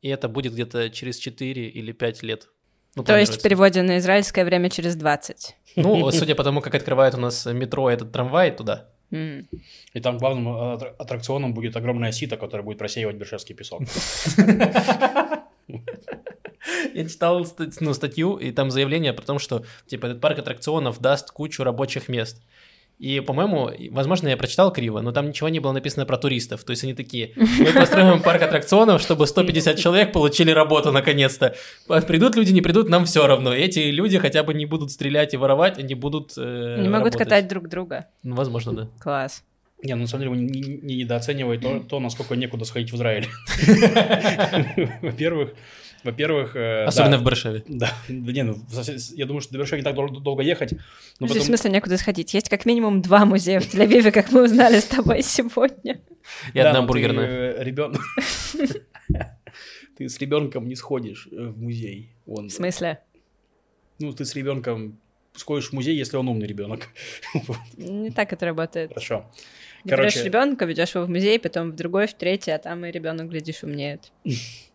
[0.01, 2.49] и это будет где-то через 4 или 5 лет.
[2.99, 5.55] Ну, То есть в переводе на израильское время через 20.
[5.75, 8.88] Ну, судя по тому, как открывают у нас метро, этот трамвай туда.
[9.12, 13.81] И там главным атра- аттракционом будет огромная сито, которая будет просеивать бершевский песок.
[16.93, 17.45] Я читал
[17.79, 22.09] ну, статью, и там заявление про то, что типа этот парк аттракционов даст кучу рабочих
[22.09, 22.41] мест.
[22.99, 26.65] И, по-моему, возможно, я прочитал криво, но там ничего не было написано про туристов.
[26.65, 31.55] То есть они такие, мы построим парк аттракционов, чтобы 150 человек получили работу наконец-то.
[31.88, 33.53] П- Придут люди, не придут, нам все равно.
[33.53, 37.19] Эти люди хотя бы не будут стрелять и воровать, они будут э, Не могут работать.
[37.19, 38.07] катать друг друга.
[38.23, 38.89] Ну, возможно, да.
[38.99, 39.43] Класс.
[39.81, 42.91] Не, ну на самом деле вы не, не- не недооценивай то, то, насколько некуда сходить
[42.91, 43.27] в Израиль.
[45.01, 45.53] Во-первых,
[46.03, 46.55] во-первых...
[46.55, 47.63] э, Особенно да, в Баршеве.
[47.67, 48.57] Да, да не, ну,
[49.15, 50.73] я думаю, что до Бершева не так дол- долго ехать.
[51.19, 52.33] Но Подожди, в смысле некуда сходить?
[52.33, 56.01] Есть как минимум два музея в Тель-Авиве, как мы узнали с тобой сегодня.
[56.53, 57.53] И Да, одна ты, бургерная.
[57.53, 57.95] э, ребен-
[59.97, 62.09] Ты с ребенком не сходишь э, в музей.
[62.25, 62.99] Он- В смысле?
[63.99, 64.97] Ну, ты с ребенком
[65.35, 66.87] сходишь в музей, если он умный ребенок.
[67.77, 68.89] Не так это работает.
[68.93, 69.29] Хорошо.
[69.83, 72.85] Ты берешь Короче- ребенка, ведешь его в музей, потом в другой, в третий, а там
[72.85, 74.11] и ребенок, глядишь, умнеет.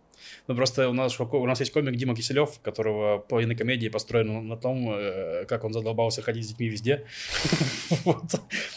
[0.46, 4.56] Ну, просто у нас, у нас есть комик Дима Киселев, которого половина комедии построена на
[4.56, 7.04] том, э, как он задолбался ходить с детьми везде.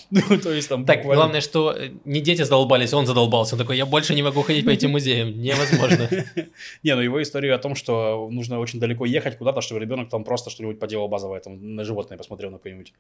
[0.10, 3.56] Ну, то есть там Так, главное, что э, не дети задолбались, он задолбался.
[3.56, 5.38] Он такой, я больше не могу ходить по этим музеям.
[5.42, 6.08] Невозможно.
[6.84, 10.24] Не, ну его история о том, что нужно очень далеко ехать куда-то, чтобы ребенок там
[10.24, 12.94] просто что-нибудь поделал базовое, там, на животное посмотрел на какое-нибудь.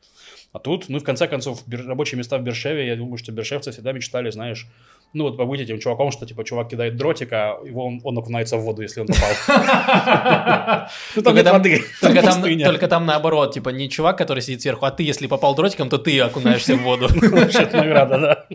[0.52, 3.94] А тут, ну, в конце концов, рабочие места в Бершеве, я думаю, что бершевцы всегда
[3.94, 4.68] мечтали, знаешь,
[5.14, 8.58] ну, вот побыть этим чуваком, что, типа, чувак кидает дротик, а его он, он окунается
[8.58, 9.30] в воду, если он попал.
[11.16, 14.92] Ну, там Только нет воды, Только там, наоборот, типа не чувак, который сидит сверху, а
[14.92, 17.08] ты, если попал дротиком, то ты окунаешься в воду.
[17.32, 18.48] Вообще-то награда, да.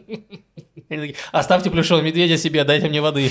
[1.32, 3.30] Оставьте плюшевого медведя себе, дайте мне воды.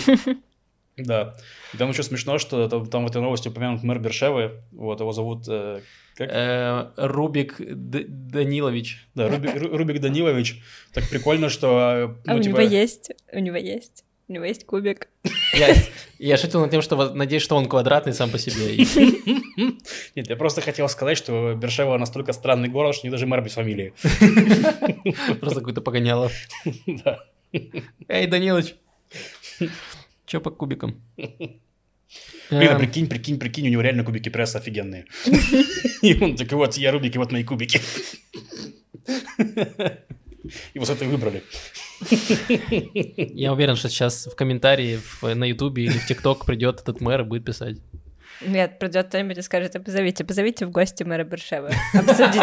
[0.97, 1.35] Да.
[1.73, 5.11] И там еще смешно, что там, там в этой новости упомянут мэр Бершевы, вот, его
[5.13, 5.81] зовут, э,
[6.15, 6.29] как?
[6.31, 9.07] Э, Рубик Д- Данилович.
[9.15, 10.61] Да, Рубик, Ру- Рубик Данилович.
[10.93, 12.57] Так прикольно, что, э, А ну, у типа...
[12.57, 15.07] него есть, у него есть, у него есть кубик.
[15.53, 15.75] Я,
[16.19, 18.77] я шутил над тем, что надеюсь, что он квадратный сам по себе.
[20.15, 23.53] Нет, я просто хотел сказать, что Бершева настолько странный город, что не даже мэр без
[23.53, 23.93] фамилии.
[25.39, 26.29] Просто какой-то погоняло.
[26.87, 27.19] Да.
[28.07, 28.75] Эй, Данилович.
[30.31, 30.95] Чё по кубикам?
[31.17, 31.59] Блин,
[32.51, 35.05] а Эм, прикинь, прикинь, прикинь, у него реально кубики пресса офигенные.
[36.01, 37.81] И он такой, вот, я Рубик, и вот мои кубики.
[40.73, 41.43] И вот это и выбрали.
[43.33, 47.21] Я уверен, что сейчас в комментарии в- на Ютубе или в ТикТок придет этот мэр
[47.21, 47.77] и будет писать.
[48.41, 52.39] Нет, придет кто-нибудь и скажет, «А позовите, позовите в гости мэра Бершева, обсудите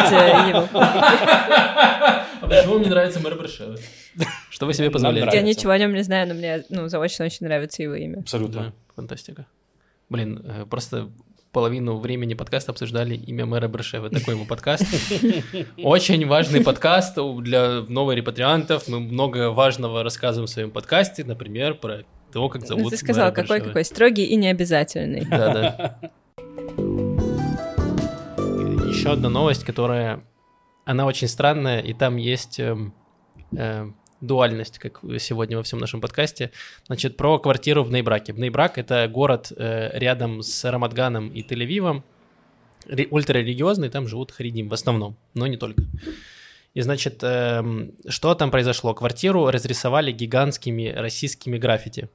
[0.51, 0.69] его.
[2.41, 3.79] А почему мне нравится мэр Баршевы?
[4.51, 5.37] Что вы себе позволяете?
[5.37, 8.21] Я ничего о нем не знаю, но мне ну, заочно очень нравится его имя.
[8.21, 8.63] Абсолютно.
[8.63, 9.47] Да, фантастика.
[10.09, 11.11] Блин, э, просто
[11.53, 14.11] половину времени подкаста обсуждали имя мэра Брашева.
[14.11, 14.85] Такой ему подкаст.
[15.83, 18.89] Очень важный подкаст для новорепатриантов.
[18.89, 23.33] Мы много важного рассказываем в своем подкасте, например, про то, как Ну, зовут ты сказал,
[23.33, 25.25] какой какой строгий и необязательный.
[25.25, 25.99] Да, да.
[28.89, 30.23] Еще одна новость, которая...
[30.85, 32.95] Она очень странная, и там есть эм,
[33.55, 36.51] э, дуальность, как сегодня во всем нашем подкасте.
[36.87, 38.33] Значит, про квартиру в Нейбраке.
[38.33, 42.03] Нейбрак— это город э, рядом с Рамадганом и Тель-Авивом,
[42.87, 45.83] ре- ультрарелигиозный, там живут харидим в основном, но не только.
[46.75, 48.95] И, значит, эм, что там произошло?
[48.95, 52.09] Квартиру разрисовали гигантскими российскими граффити.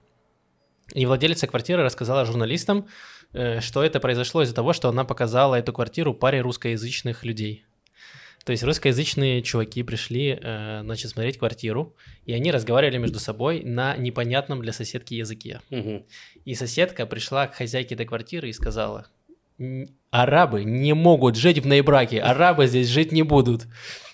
[0.94, 2.88] И владелица квартиры рассказала журналистам,
[3.34, 7.66] э, что это произошло из-за того, что она показала эту квартиру паре русскоязычных людей.
[8.44, 13.96] То есть русскоязычные чуваки пришли, э, значит, смотреть квартиру, и они разговаривали между собой на
[13.96, 15.62] непонятном для соседки языке.
[15.70, 16.06] Мгм.
[16.44, 19.08] И соседка пришла к хозяйке этой квартиры и сказала,
[19.58, 23.66] «Н- арабы не могут жить в Нейбраке, арабы здесь жить не будут.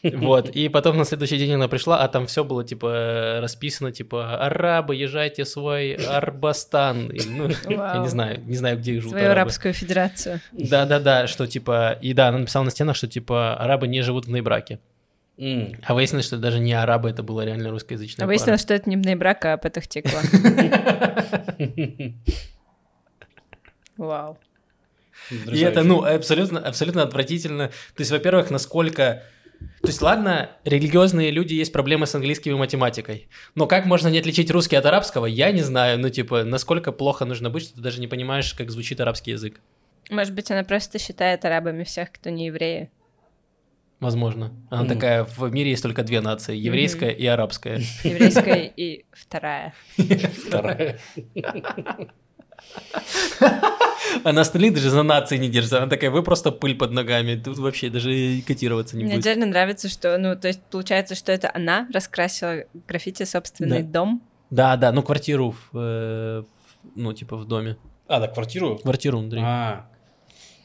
[0.02, 4.38] Вот, и потом на следующий день она пришла, а там все было, типа, расписано, типа,
[4.38, 7.10] арабы, езжайте в свой Арбастан.
[7.12, 9.42] И, ну, я не знаю, не знаю, где живут Свою арабы.
[9.42, 10.40] арабскую федерацию.
[10.54, 14.30] Да-да-да, что, типа, и да, она написала на стенах, что, типа, арабы не живут в
[14.32, 14.80] Нейбраке.
[15.38, 15.74] М.
[15.86, 18.28] А выяснилось, что даже не арабы, это была реально русскоязычная А пара.
[18.28, 20.20] выяснилось, что это не Бнейбрак, а Петахтиква.
[23.98, 24.38] Вау.
[25.30, 27.68] И это, ну, абсолютно, абсолютно отвратительно.
[27.68, 29.24] То есть, во-первых, насколько...
[29.82, 33.28] То есть, ладно, религиозные люди есть проблемы с английским и математикой.
[33.56, 36.00] Но как можно не отличить русский от арабского, я не знаю.
[36.00, 39.60] Ну, типа, насколько плохо нужно быть, что ты даже не понимаешь, как звучит арабский язык.
[40.10, 42.90] Может быть, она просто считает арабами всех, кто не евреи.
[44.00, 44.54] Возможно.
[44.70, 44.94] Она Мгм.
[44.94, 47.82] такая, в мире есть только две нации, еврейская и арабская.
[48.06, 49.74] Еврейская и вторая.
[50.48, 51.00] Вторая.
[54.24, 55.78] А на остальных даже за нации не держится.
[55.78, 57.36] Она такая, вы просто пыль под ногами.
[57.36, 59.26] Тут вообще даже котироваться не Мне будет.
[59.26, 63.90] отдельно нравится, что, ну, то есть получается, что это она раскрасила граффити собственный Да.
[63.90, 64.22] дом.
[64.50, 66.44] Да, да, ну квартиру, в, э,
[66.96, 67.78] ну типа в доме.
[68.08, 68.78] А, да, квартиру?
[68.80, 69.42] Квартиру внутри.
[69.44, 69.86] А,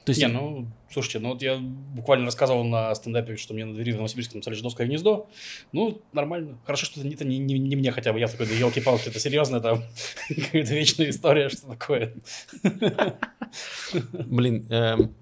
[0.05, 3.73] То есть, не, ну, слушайте, ну вот я буквально рассказывал на стендапе, что мне на
[3.75, 5.29] двери в Новосибирске написали «Жидовское гнездо».
[5.73, 6.59] Ну, нормально.
[6.67, 8.21] Хорошо, что это не, не- не мне хотя бы.
[8.21, 9.83] Я такой, да елки-палки, это серьезно, там
[10.29, 12.13] какая-то вечная история, что такое.
[14.13, 15.15] блин, эм,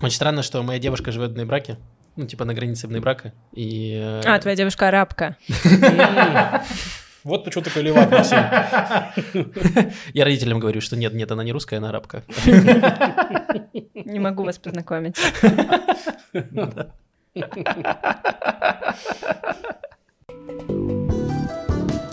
[0.00, 1.78] очень странно, что моя девушка живет в браке.
[2.16, 3.32] Ну, типа на границе брака.
[3.52, 3.94] И...
[4.00, 5.36] э, А, твоя девушка арабка.
[7.24, 8.36] Вот почему такой левак, Максим.
[10.12, 12.22] Я родителям говорю, что нет, нет, она не русская, она арабка.
[13.94, 15.16] Не могу вас познакомить.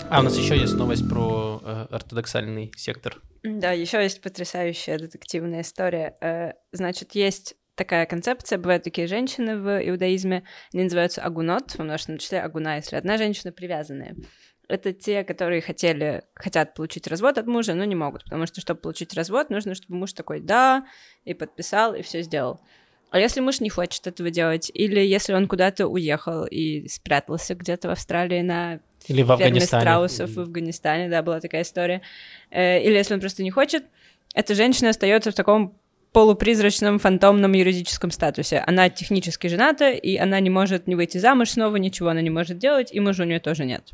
[0.08, 3.20] А, у нас еще есть новость про э, ортодоксальный сектор.
[3.42, 6.16] Да, еще есть потрясающая детективная история.
[6.20, 12.18] Э, Значит, есть такая концепция, бывают такие женщины в иудаизме, они называются агунот, в множественном
[12.18, 14.16] числе агуна, если одна женщина привязанная.
[14.68, 18.80] Это те, которые хотели, хотят получить развод от мужа, но не могут, потому что, чтобы
[18.80, 20.84] получить развод, нужно, чтобы муж такой «да»,
[21.24, 22.60] и подписал, и все сделал.
[23.10, 27.88] А если муж не хочет этого делать, или если он куда-то уехал и спрятался где-то
[27.88, 29.82] в Австралии на Или в Афганистане.
[29.82, 32.00] страусов в Афганистане, да, была такая история.
[32.50, 33.84] Э, Или если он просто не хочет,
[34.34, 35.76] эта женщина остается в таком
[36.12, 38.62] полупризрачном фантомном юридическом статусе.
[38.66, 42.58] Она технически жената, и она не может не выйти замуж снова, ничего она не может
[42.58, 43.90] делать, и мужа у нее тоже нет.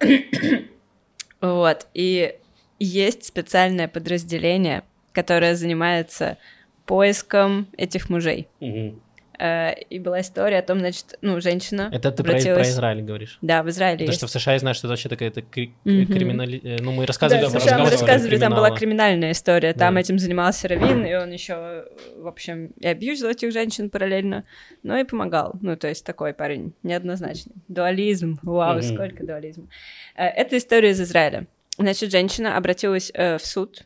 [1.40, 1.86] вот.
[1.94, 2.34] И
[2.78, 4.82] есть специальное подразделение,
[5.12, 6.38] которое занимается
[6.86, 8.48] поиском этих мужей.
[8.60, 9.00] Мгм.
[9.40, 12.58] Э, И была история о том, значит, ну, женщина Это ты про, обратилась...
[12.68, 13.38] про Израиль говоришь.
[13.40, 14.18] Да, в Израиле Потому есть.
[14.18, 16.06] что в США я знаю, что это вообще такая это кри- Мгм.
[16.12, 16.60] криминали...
[16.62, 19.72] э, Ну, мы Да, рассказывали, в про США мы рассказывали, там была криминальная история.
[19.72, 20.00] Там Да.
[20.00, 24.44] этим занимался Равин, и он еще, в общем, и абьюзил этих женщин параллельно,
[24.82, 25.54] но и помогал.
[25.62, 27.54] Ну, то есть такой парень неоднозначный.
[27.68, 28.38] Дуализм.
[28.42, 28.82] Вау, Мгм.
[28.82, 29.68] сколько дуализма.
[30.16, 31.46] Это история из Израиля.
[31.78, 33.84] Значит, женщина обратилась э, в суд,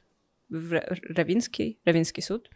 [0.49, 2.49] в Ра- Равинский, Равинский суд.
[2.51, 2.55] Э,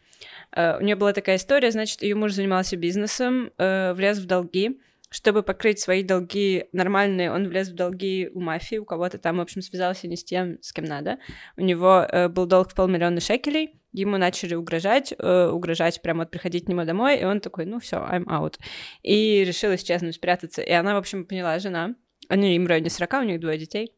[0.54, 5.42] У нее была такая история, значит, ее муж занимался бизнесом, э, влез в долги, чтобы
[5.42, 9.62] покрыть свои долги нормальные, он влез в долги у мафии, у кого-то там, в общем,
[9.62, 11.18] связался не с тем, с кем надо.
[11.56, 16.30] У него э, был долг в полмиллиона шекелей, ему начали угрожать, э, угрожать прямо вот
[16.30, 18.58] приходить к нему домой, и он такой, ну все, I'm out.
[19.02, 20.60] И решил исчезнуть, спрятаться.
[20.62, 21.94] И она, в общем, поняла, жена,
[22.28, 23.94] они им в районе 40, у них двое детей,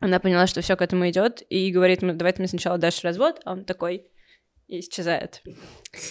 [0.00, 3.04] она поняла, что все к этому идет, и говорит, «Ну, давай ты мне сначала дашь
[3.04, 4.10] развод, а он такой,
[4.80, 5.42] исчезает.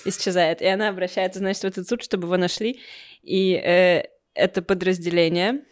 [0.05, 0.61] Исчезает.
[0.61, 2.79] И она обращается, значит, в этот суд, чтобы его нашли.
[3.21, 5.63] И э, это подразделение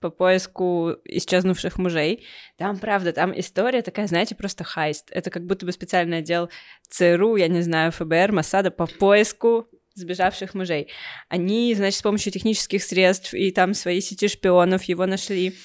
[0.00, 2.24] по поиску исчезнувших мужей.
[2.56, 5.08] Там, правда, там история такая, знаете, просто хайст.
[5.10, 6.50] Это как будто бы специальный отдел
[6.88, 10.88] ЦРУ, я не знаю, ФБР, Масада по поиску сбежавших мужей.
[11.28, 15.56] Они, значит, с помощью технических средств и там своей сети шпионов его нашли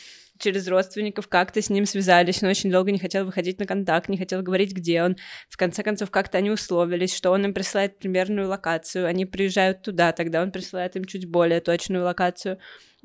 [0.44, 4.18] через родственников как-то с ним связались, он очень долго не хотел выходить на контакт, не
[4.18, 5.16] хотел говорить, где он.
[5.50, 10.12] В конце концов, как-то они условились, что он им присылает примерную локацию, они приезжают туда,
[10.12, 12.60] тогда он присылает им чуть более точную локацию.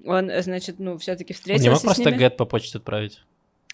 [0.05, 3.23] Он, значит, ну, все таки встретился не мог просто гэт по почте отправить?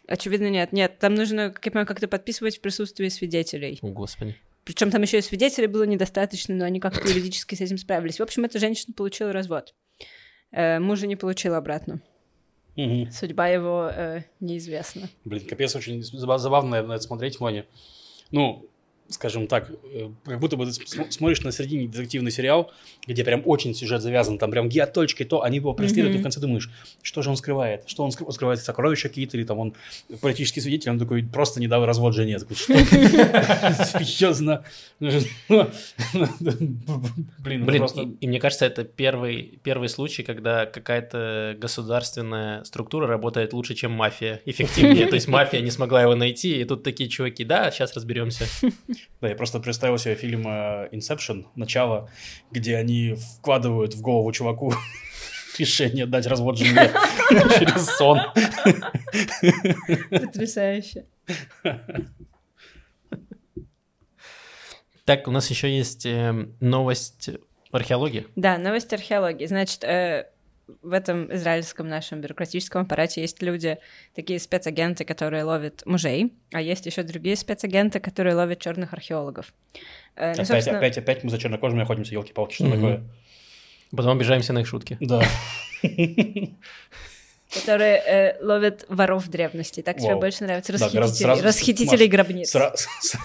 [0.06, 0.72] Очевидно, нет.
[0.72, 3.78] Нет, там нужно, как я понимаю, как-то подписывать в присутствии свидетелей.
[3.80, 4.36] О, господи.
[4.64, 8.18] Причем там еще и свидетелей было недостаточно, но они как-то юридически с этим справились.
[8.18, 9.74] В общем, эта женщина получила развод.
[10.52, 12.00] Э, мужа не получила обратно.
[12.76, 13.10] Мгм.
[13.12, 15.08] Судьба его э, неизвестна.
[15.24, 17.66] Блин, капец, очень заба- забавно на это смотреть, Ваня.
[18.30, 18.66] Ну,
[19.14, 22.70] скажем так, э, как будто бы ты см- смотришь на середине детективный сериал,
[23.06, 26.40] где прям очень сюжет завязан, там прям геоточкой, то они его преследуют, и в конце
[26.40, 26.70] думаешь,
[27.02, 27.84] что же он скрывает?
[27.86, 29.74] Что он скры- скрывает сокровища какие-то, или там он
[30.20, 32.32] политический свидетель, он такой просто не дал развод жене.
[32.32, 32.74] Я Такой, что?
[34.04, 34.64] Серьезно?
[37.38, 38.02] Блин, просто...
[38.02, 43.92] и, и мне кажется, это первый, первый случай, когда какая-то государственная структура работает лучше, чем
[43.92, 45.06] мафия, эффективнее.
[45.06, 48.46] То есть мафия не смогла его найти, и тут такие чуваки, да, сейчас разберемся.
[49.20, 52.10] Да, я просто представил себе фильм э, Inception, начало,
[52.50, 54.72] где они вкладывают в голову чуваку
[55.58, 56.90] решение дать развод жене
[57.30, 58.20] через сон.
[60.10, 61.06] Потрясающе.
[65.04, 67.30] Так, у нас еще есть эм, новость
[67.72, 68.26] археологии.
[68.36, 69.46] Да, новость археологии.
[69.46, 70.30] Значит, э,
[70.82, 73.78] в этом израильском нашем бюрократическом аппарате есть люди,
[74.14, 79.52] такие спецагенты, которые ловят мужей, а есть еще другие спецагенты, которые ловят черных археологов.
[80.16, 82.74] Э, ну, Опять, собственно, опять, опять мы за чернокожими охотимся, елки-палки, что Мгм.
[82.74, 83.02] такое?
[83.90, 84.96] Потом обижаемся на их шутки.
[85.00, 85.22] Да.
[87.54, 89.80] Которые э, ловят воров древности.
[89.82, 90.20] Так тебе Вау.
[90.20, 90.72] больше нравится?
[90.72, 92.54] Да, гораздо Расхитителей, сразу- расхитителей Маш, гробниц.
[92.54, 92.74] Сра-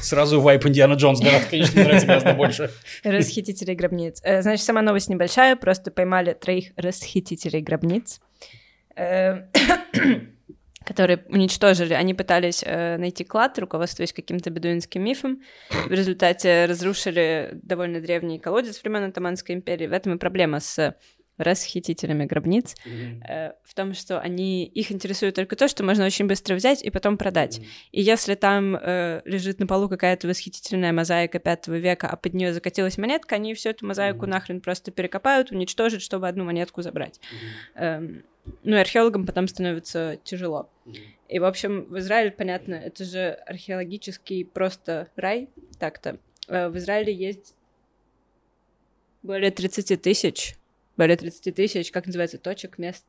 [0.02, 2.70] Сразу вайп Индиана Джонс, да, конечно, нравится гораздо больше.
[3.04, 4.22] Расхитителей гробниц.
[4.24, 8.20] Э, Значит, сама новость небольшая, просто поймали троих расхитителей гробниц,
[8.96, 9.44] э,
[10.86, 11.94] которые уничтожили.
[11.94, 15.42] Они пытались э, найти клад, руководствуясь каким-то бедуинским мифом.
[15.88, 19.88] В результате разрушили довольно древний колодец времен Атаманской империи.
[19.88, 20.96] В этом и проблема с
[21.40, 22.76] расхитителями гробниц.
[23.28, 26.90] э, в том, что они их интересует только то, что можно очень быстро взять и
[26.90, 27.62] потом продать.
[27.92, 32.54] И если там э, лежит на полу какая-то восхитительная мозаика пятого века, а под нее
[32.54, 34.30] закатилась монетка, они всю эту мозаику Мгм.
[34.30, 37.20] нахрен просто перекопают, уничтожат, чтобы одну монетку забрать.
[37.76, 38.24] Эм,
[38.64, 40.70] ну и археологам потом становится тяжело.
[41.28, 46.18] И, в общем, в Израиле, понятно, это же археологический просто рай, так-то.
[46.48, 47.56] Э, В Израиле есть
[49.22, 50.56] более 30 тысяч,
[51.00, 53.06] более 30 тысяч, как называется, точек, мест,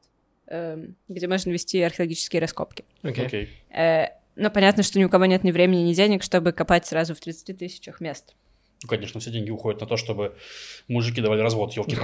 [0.46, 2.84] эм, где можно вести археологические раскопки.
[3.02, 3.26] Окей.
[3.26, 3.48] Окей.
[3.70, 7.14] Э, Но понятно, что ни у кого нет ни времени, ни денег, чтобы копать сразу
[7.14, 8.34] в 30 тысячах мест.
[8.82, 10.34] Ну, Конечно, все деньги уходят на то, чтобы
[10.88, 11.96] мужики давали развод, елки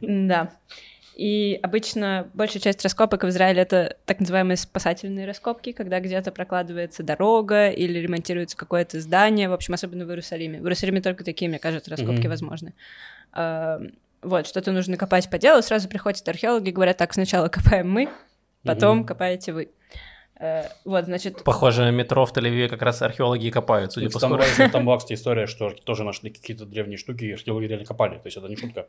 [0.00, 0.50] Да.
[1.16, 7.02] И обычно большая часть раскопок в Израиле это так называемые спасательные раскопки, когда где-то прокладывается
[7.04, 10.60] дорога или ремонтируется какое-то здание, в общем, особенно в Иерусалиме.
[10.60, 12.30] В Иерусалиме только такие, мне кажется, раскопки Мгм.
[12.30, 12.72] возможны.
[14.24, 18.08] Вот, что-то нужно копать по делу, сразу приходят археологи и говорят, так, сначала копаем мы,
[18.64, 19.06] потом Мгм.
[19.06, 19.70] копаете вы.
[20.40, 24.58] Э, Вот, значит, Похоже, метро в Тель-Авиве как раз археологи копают, судя по Там, скорости.
[24.60, 28.14] была- там была, кстати, история, что тоже нашли какие-то древние штуки, и археологи реально копали.
[28.18, 28.86] То есть это не шутка.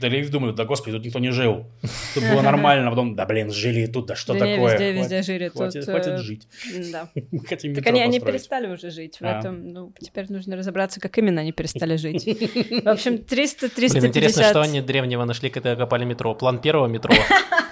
[0.00, 1.66] Да и думают, да господи, тут никто не жил.
[2.14, 4.54] Тут было нормально, а потом, да блин, жили и тут, да что Да такое?
[4.56, 5.48] везде, Хватит- везде жили.
[5.48, 6.48] Тут, Хватит, э, хватит жить.
[6.92, 7.08] да.
[7.48, 8.34] Хотим Так они, они построить.
[8.36, 9.38] перестали уже жить в А.
[9.38, 9.72] этом.
[9.72, 12.24] Ну, теперь нужно разобраться, как именно они перестали жить.
[12.84, 16.34] В общем, 300 350 Блин, интересно, что они древнего нашли, когда копали метро.
[16.34, 17.12] План первого метро.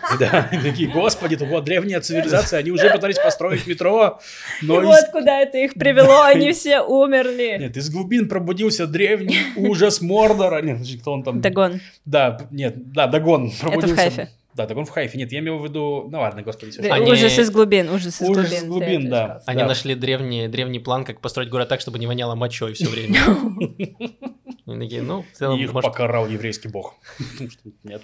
[0.18, 4.18] Да, и такие, господи, тут была древняя цивилизация, они уже пытались построить метро,
[4.62, 7.56] И но из- вот куда это их привело, они все умерли.
[7.60, 10.62] Нет, из глубин пробудился древний ужас Мордора.
[10.62, 11.40] Нет, кто он там?
[11.40, 11.80] Дагон.
[12.04, 13.94] Да, нет, да, Дагон пробудился.
[13.96, 14.28] Хайфе.
[14.54, 15.16] Да, Дагон в Хайфе.
[15.18, 16.08] Нет, я имел в виду...
[16.10, 16.80] Ну ладно, господи.
[16.80, 18.58] Да, Они- Ужас из глубин, ужас из Ужас глубин.
[18.58, 19.42] из глубин, это да.
[19.46, 19.68] Они Да.
[19.68, 23.20] нашли древний, древний план, как построить город так, чтобы не воняло мочой все время.
[24.66, 26.94] Они такие, ну, в целом, И их покарал еврейский бог.
[27.84, 28.02] Нет.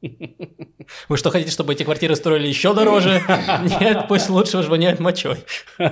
[1.08, 3.22] вы что, хотите, чтобы эти квартиры строили еще дороже?
[3.80, 5.38] Нет, пусть лучше уж воняет мочой.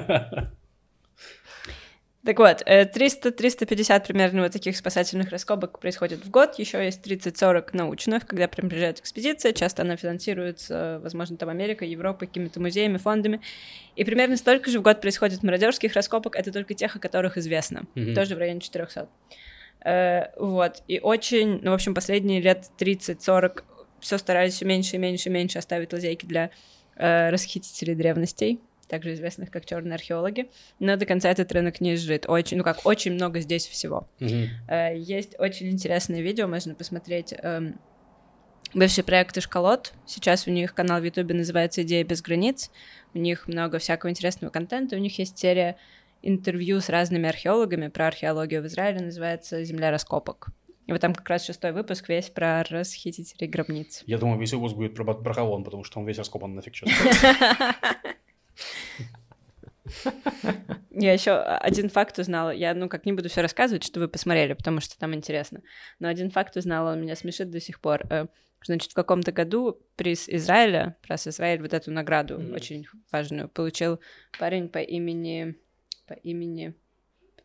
[2.25, 6.57] Так вот, э, 300-350 примерно вот таких спасательных раскопок происходит в год.
[6.57, 9.53] Еще есть 30-40 научных, когда прям приезжает экспедиция.
[9.53, 13.41] Часто она финансируется, возможно, там Америка, Европа, какими-то музеями, фондами.
[13.97, 16.37] И примерно столько же в год происходит мародерских раскопок.
[16.37, 17.87] Это только тех, о которых известно.
[17.97, 18.15] Мгм.
[18.15, 19.09] Тоже в районе 400.
[19.85, 20.85] Э, вот.
[20.87, 23.65] И очень, ну, в общем, последние лет 30-40
[24.03, 26.51] все старались все меньше и меньше и меньше оставить лазейки для
[26.97, 30.51] э, расхитителей древностей, также известных как черные археологи.
[30.79, 32.29] Но до конца этот рынок не изжит.
[32.29, 34.09] Очень, ну как, очень много здесь всего.
[34.21, 34.49] Мгм.
[34.69, 37.33] Э, Есть очень интересное видео, можно посмотреть.
[37.33, 37.79] эм,
[38.75, 39.93] Бывший проект Ишколот.
[40.07, 42.71] Сейчас у них канал в Ютубе называется «Идея без границ».
[43.13, 44.97] У них много всякого интересного контента.
[44.97, 45.77] У них есть серия
[46.23, 50.49] интервью с разными археологами про археологию в Израиле, называется «Земля раскопок».
[50.87, 54.03] И вот там как раз шестой выпуск весь про расхитителей гробниц.
[54.07, 56.91] Я думаю, весь выпуск будет про Брахалон, потому что он весь раскопан нафиг сейчас.
[60.91, 62.51] Я еще один факт узнала.
[62.51, 65.63] Я, ну, как не буду все рассказывать, что вы посмотрели, потому что там интересно.
[65.99, 68.03] Но один факт узнала, он меня смешит до сих пор.
[68.11, 68.27] Э,
[68.65, 72.55] Значит, в каком-то году приз Израиля, раз Израиль вот эту награду Мгм.
[72.55, 74.01] очень важную получил
[74.39, 75.57] парень по имени...
[76.07, 76.75] По имени...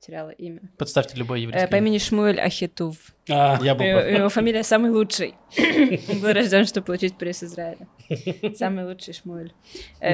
[0.07, 0.61] Потеряла имя.
[0.77, 1.69] Подставьте любой Э, еврейский.
[1.69, 2.95] По имени Шмуэль Ахитув.
[3.29, 5.35] А, Я был Его, бы- его фамилия самый лучший.
[6.09, 7.87] Он был рожден, чтобы получить приз Израиля.
[8.55, 9.51] Самый лучший Шмуэль.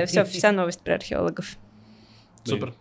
[0.07, 1.57] Все, вся новость про археологов.
[2.43, 2.73] Супер.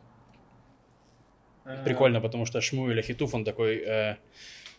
[1.85, 4.17] Прикольно, потому что Шмуэль Ахитуф, он такой, э,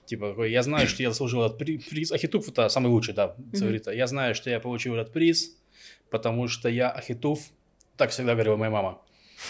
[0.05, 2.11] типа, такой, я знаю, что я заслужил этот при- приз.
[2.11, 3.85] Ахитуф это самый лучший, да, говорит.
[3.87, 5.55] Я знаю, что я получил этот приз,
[6.09, 7.39] потому что я Ахитуф.
[7.95, 9.01] Так всегда говорила моя мама.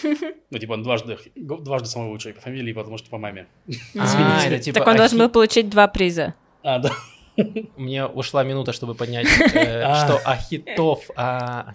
[0.50, 3.46] Ну, типа, он дважды, дважды самый лучший по фамилии, потому что по маме.
[3.96, 4.78] А, это типа...
[4.78, 6.34] Так он должен был получить два приза.
[6.62, 6.90] А, да.
[7.76, 10.04] Мне ушла минута, чтобы понять, э, А.
[10.04, 11.74] что Ахитов, а,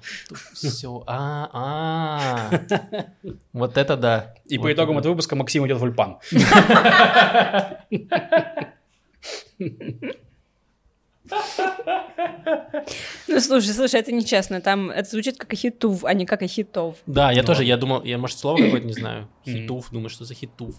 [0.53, 2.49] все, а, а,
[3.53, 4.35] вот это да.
[4.45, 5.01] И по итогам это.
[5.01, 6.17] этого выпуска Максим идет в Ульпан.
[13.27, 14.61] Ну, слушай, слушай, это нечестно.
[14.61, 16.97] Там это звучит как Ахитув, а не как Ахитов.
[17.05, 19.27] Да, я тоже, я думал, я, может, слово какое-то не знаю.
[19.45, 20.75] Хитув, думаю, что за хитув.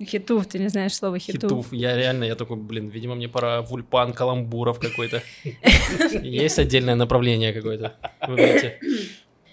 [0.00, 1.42] Хитув, ты не знаешь слово хитув.
[1.42, 1.72] Хитув.
[1.72, 5.22] Я реально, я такой, блин, видимо, мне пора вульпан каламбуров какой-то.
[6.22, 7.94] Есть отдельное направление какое-то.
[8.26, 8.78] Выберите.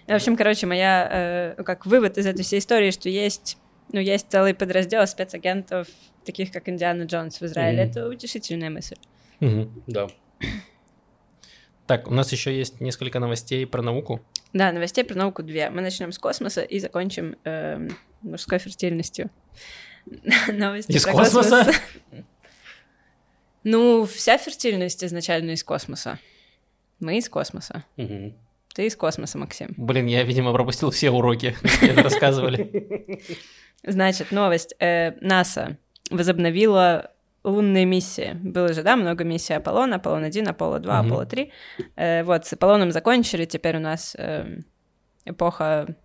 [0.08, 3.58] В общем, короче, моя, э, как вывод из этой всей истории, что есть,
[3.94, 5.88] ну, есть целый подраздел спецагентов,
[6.26, 7.84] таких как Индиана Джонс в Израиле.
[7.84, 7.92] Мгм.
[7.92, 8.96] Это утешительная мысль.
[9.40, 10.08] Да.
[11.88, 14.22] Так, у нас еще есть несколько новостей про науку.
[14.54, 15.72] Да, новостей про науку две.
[15.72, 19.32] Мы начнем с космоса и закончим эм, мужской фертильностью.
[20.54, 21.66] Новости Из космоса?
[21.66, 21.76] космос.
[23.64, 26.20] Ну, вся фертильность изначально из космоса.
[27.00, 27.84] Мы из космоса.
[27.98, 29.74] Ты из космоса, Максим.
[29.76, 33.20] Блин, я, видимо, пропустил все уроки, это рассказывали.
[33.84, 34.76] Значит, новость.
[34.80, 35.78] Э, НАСА
[36.12, 37.12] возобновила
[37.50, 38.38] лунные миссии.
[38.42, 41.14] Было же, да, много миссий Аполлон, Аполлон-1, Аполло-2, Мгм.
[41.14, 41.52] Аполло-3.
[41.96, 44.66] Э, вот, с Аполлоном закончили, теперь у нас эм,
[45.26, 45.96] эпоха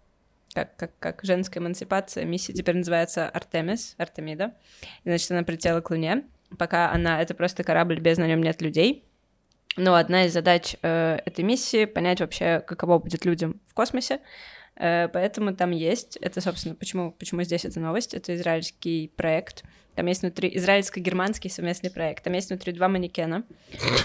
[0.55, 2.25] как, как, как женская эмансипация.
[2.25, 4.55] Миссия теперь называется Артемис, Артемида.
[5.03, 6.25] И, значит, она прилетела к Луне.
[6.59, 7.21] Пока она...
[7.21, 9.05] Это просто корабль, без на нем нет людей.
[9.77, 14.21] Но одна из задач э, этой миссии— понять вообще, каково будет людям в космосе.
[14.77, 16.17] Э, поэтому там есть...
[16.19, 18.15] Это, собственно, почему, почему здесь эта новость.
[18.15, 19.65] Это израильский проект.
[19.95, 20.51] Там есть внутри...
[20.57, 22.25] Израильско-германский совместный проект.
[22.25, 23.45] Там есть внутри два манекена.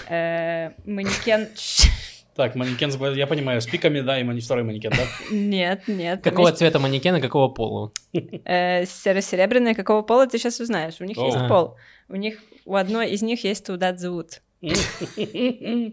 [0.08, 1.48] Э, манекен...
[2.36, 5.04] Так, манекен, с- я понимаю, с пиками, да, и мани- второй манекен, да?
[5.30, 6.22] Нет, нет.
[6.22, 7.92] Какого есть, цвета манекена, какого пола?
[8.12, 9.74] э, серо-серебряный.
[9.74, 11.00] Какого пола ты сейчас узнаешь?
[11.00, 11.48] У них есть А.
[11.48, 11.76] пол.
[12.08, 12.38] У них...
[12.64, 14.40] У одной из них есть Тудат Зовут.
[14.62, 15.92] В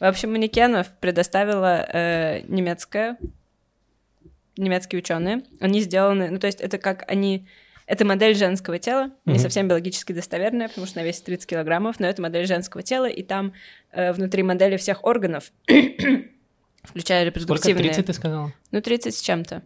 [0.00, 3.18] общем, манекенов предоставила э, немецкая,
[4.56, 5.42] немецкие ученые.
[5.60, 7.46] Они сделаны, ну то есть это как они,
[7.86, 9.38] это модель женского тела, не Мгм.
[9.40, 13.22] совсем биологически достоверная, потому что она весит 30 килограммов, но это модель женского тела, и
[13.22, 13.52] там
[13.92, 15.52] э, внутри модели всех органов,
[16.84, 17.40] включая Сколько?
[17.40, 18.52] репродуктивные, 30 ты сказала?
[18.70, 19.62] ну 30 с чем-то.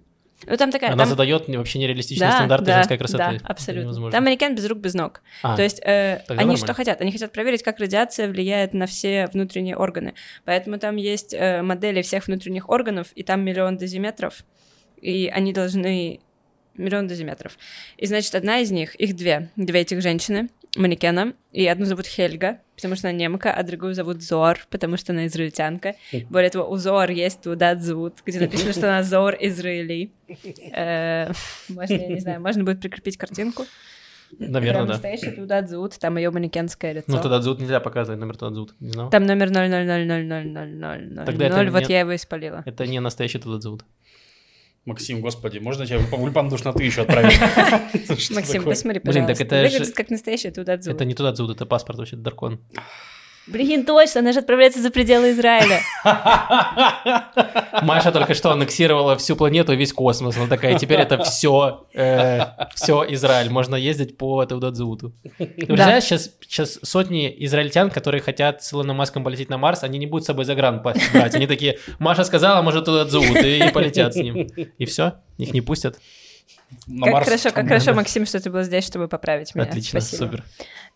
[0.46, 3.18] Ну там такая, Она там- задает вообще нереалистичные да, стандарты да, женской красоты.
[3.18, 3.84] Да, абсолютно.
[3.84, 4.12] невозможно.
[4.12, 5.22] Там манекен без рук, без ног.
[5.42, 6.56] А, То есть э, они нормально.
[6.58, 7.00] что хотят?
[7.00, 10.12] Они хотят проверить, как радиация влияет на все внутренние органы.
[10.44, 14.44] Поэтому там есть э, модели всех внутренних органов, и там миллион дозиметров,
[15.00, 16.20] и они должны...
[16.78, 17.56] Миллион дозиметров.
[17.96, 22.58] И, значит, одна из них, их две, две этих женщины, манекена, и одну зовут Хельга,
[22.74, 25.94] потому что она немка, а другую зовут Зор, потому что она израильтянка.
[26.28, 30.10] Более того, у Зор есть туда зовут, где написано, что она Зор Израили.
[30.74, 31.32] Э,
[31.68, 33.64] Можно, я не знаю, можно будет прикрепить картинку.
[34.38, 34.92] наверное, Прям да.
[34.94, 37.04] настоящий туда зовут, там ее манекенское лицо.
[37.08, 38.74] Ну, тогда зовут нельзя показывать, номер туда зовут.
[38.80, 39.08] Не знал?
[39.10, 42.62] Там номер 000000000, Тогда это вот не- я его испалила.
[42.66, 43.84] Это не настоящий туда зовут.
[44.86, 47.38] Максим, господи, можно тебя по ульпан душноты еще отправить?
[48.30, 49.34] Максим, посмотри, Блин, пожалуйста.
[49.34, 50.96] так это Выглядит как настоящий туда зовут.
[50.96, 52.60] Это не туда зовут, это паспорт вообще, дракон.
[53.46, 55.80] Блин, точно, она же отправляется за пределы Израиля.
[57.82, 60.36] Маша только что аннексировала всю планету и весь космос.
[60.36, 61.86] Она такая, теперь это все,
[62.74, 63.50] все Израиль.
[63.50, 65.12] Можно ездить по Таудадзуту.
[65.38, 69.98] Ты представляешь, сейчас, сейчас сотни израильтян, которые хотят с Илоном Маском полететь на Марс, они
[69.98, 71.34] не будут с собой загран брать.
[71.34, 74.48] Они такие, Маша сказала, может, Таудадзут, и полетят с ним.
[74.78, 75.98] И все, их не пустят.
[76.86, 77.26] На Как Марс.
[77.26, 79.66] хорошо, как хорошо, Максим, что ты был здесь, чтобы поправить меня.
[79.66, 80.24] Отлично, Спасибо.
[80.24, 80.44] супер.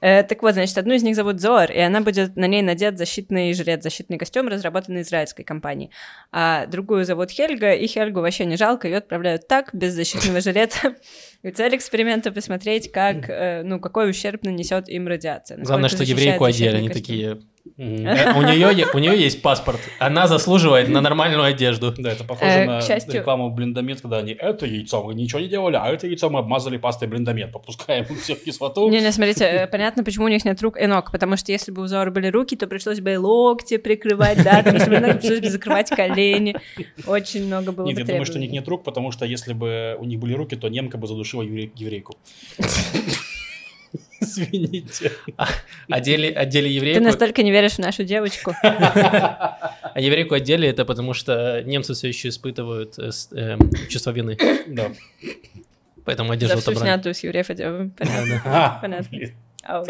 [0.00, 2.98] Э, так вот, значит, одну из них зовут Зоар, и она будет на ней надет
[2.98, 5.90] защитный жилет, защитный костюм, разработанный израильской компанией.
[6.32, 10.96] А другую зовут Хельга, и Хельгу вообще не жалко, ее отправляют так, без защитного жилета.
[11.42, 15.56] И цель эксперимента посмотреть, как, э, ну, какой ущерб нанесет им радиация.
[15.58, 17.40] Главное, что еврейку одели, они такие...
[17.76, 21.94] «Э, У нее, у нее есть паспорт, она заслуживает на нормальную одежду.
[21.96, 25.40] Да, это похоже Э, на к счастью- рекламу блиндомет, когда они это яйцо мы ничего
[25.40, 28.88] не делали, а это яйцо мы обмазали пастой блиндомет, попускаем все в кислоту.
[28.90, 31.82] Не-не, смотрите, э, понятно, почему у них нет рук и ног, потому что если бы
[31.82, 35.14] у Зора были руки, то пришлось бы и локти прикрывать, да, там, если бы надо,
[35.18, 36.56] пришлось бы закрывать колени.
[37.06, 39.52] Очень много было Нет, бы я думаю, что у них нет рук, потому что если
[39.52, 42.16] бы у них были руки, то немка бы задушила евре- еврейку.
[44.22, 45.12] Извините.
[45.88, 48.52] Одели, одели Ты еврейку, настолько не веришь в нашу девочку.
[48.62, 54.36] а еврейку одели, это потому что немцы все еще испытывают э, эм, чувство вины.
[54.66, 54.92] Да.
[56.04, 56.92] Поэтому За одежду всю отобрали.
[56.92, 57.90] снятую с евреев одежду.
[57.96, 59.10] Понятно.
[59.62, 59.84] А.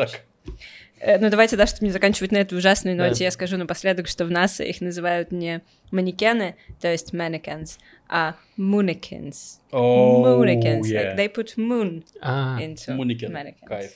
[0.99, 4.25] Э, Ну, давайте, да, чтобы не заканчивать на этой ужасной ноте, я скажу напоследок, что
[4.25, 5.63] в НАСА их называют не
[5.93, 7.79] манекены, то есть mannequins,
[8.09, 9.61] а moonekins.
[9.73, 10.39] Oh.
[10.41, 13.67] Like they put moon А, into mannequins.
[13.67, 13.93] Кайф.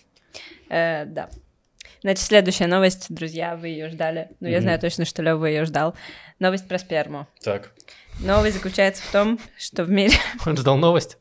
[0.68, 1.30] Э, да.
[2.02, 4.28] Значит, следующая новость, друзья, вы ее ждали.
[4.40, 4.62] Ну, я Мгм.
[4.64, 5.94] знаю точно, что Лёва ее ждал.
[6.38, 7.26] Новость про сперму.
[7.42, 7.72] Так.
[8.20, 10.14] Новость заключается в том, что в мире...
[10.46, 11.16] он ждал новость?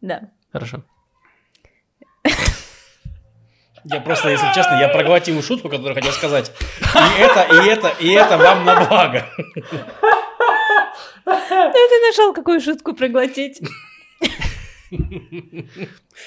[0.00, 0.30] Да.
[0.52, 0.84] Хорошо.
[3.88, 6.50] Я просто, если честно, я проглотил шутку, которую хотел сказать.
[6.80, 9.26] И это, и это, и это вам на благо.
[11.24, 11.32] Ну,
[11.72, 13.60] ты нашел какую шутку проглотить.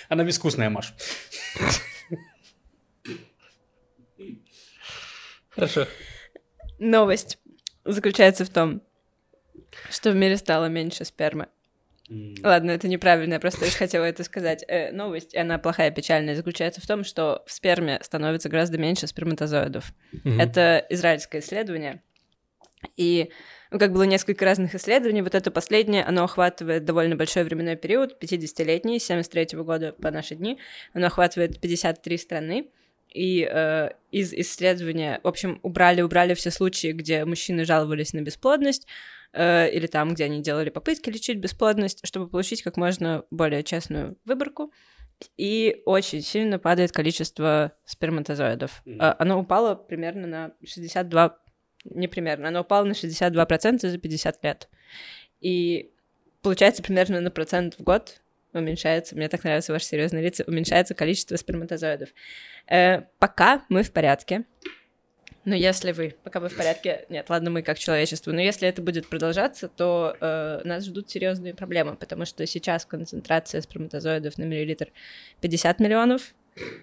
[0.10, 0.93] Она безвкусная, Маш.
[5.49, 5.88] Хорошо.
[6.80, 7.38] Новость
[7.84, 8.82] заключается в том,
[9.89, 11.47] что в мире стало меньше спермы.
[12.43, 14.66] Ладно, это неправильно, я просто лишь хотела это сказать.
[14.68, 19.05] Э, новость, и она плохая, печальная, заключается в том, что в сперме становится гораздо меньше
[19.05, 19.93] сперматозоидов.
[20.24, 20.39] Мгм.
[20.39, 22.01] Это израильское исследование.
[22.97, 23.30] И
[23.72, 28.22] ну, как было несколько разных исследований, вот это последнее, оно охватывает довольно большой временной период,
[28.22, 30.57] 50-летний, с 73 года по наши дни.
[30.93, 32.70] Оно охватывает 53 страны.
[33.13, 38.86] И э, из исследования, в общем, убрали, убрали все случаи, где мужчины жаловались на бесплодность,
[39.34, 44.17] э, или там, где они делали попытки лечить бесплодность, чтобы получить как можно более честную
[44.26, 44.72] выборку.
[45.38, 48.82] И очень сильно падает количество сперматозоидов.
[48.86, 49.01] Мгм.
[49.01, 51.38] Э, Оно упало примерно на 62,
[51.86, 54.69] не примерно, оно упало на 62% за 50 лет.
[55.41, 55.91] И
[56.41, 58.21] получается примерно на процент в год
[58.53, 62.09] уменьшается, мне так нравятся ваши серьезные лица, уменьшается количество сперматозоидов.
[62.67, 64.45] Э, пока мы в порядке,
[65.45, 68.82] но если вы, пока вы в порядке, нет, ладно, мы как человечество, но если это
[68.82, 74.88] будет продолжаться, то э, нас ждут серьезные проблемы, потому что сейчас концентрация сперматозоидов на миллилитр
[75.41, 76.34] 50 миллионов,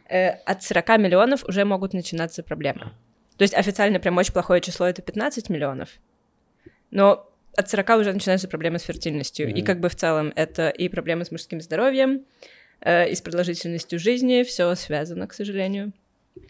[0.08, 2.92] э, от 40 миллионов уже могут начинаться проблемы.
[3.36, 5.88] То есть официально прям очень плохое число это 15 миллионов,
[6.90, 9.48] но от 40 уже начинаются проблемы с фертильностью.
[9.50, 9.64] И Мгм.
[9.64, 12.24] как бы в целом это и проблемы с мужским здоровьем,
[12.80, 15.92] э, и с продолжительностью жизни, все связано, к сожалению.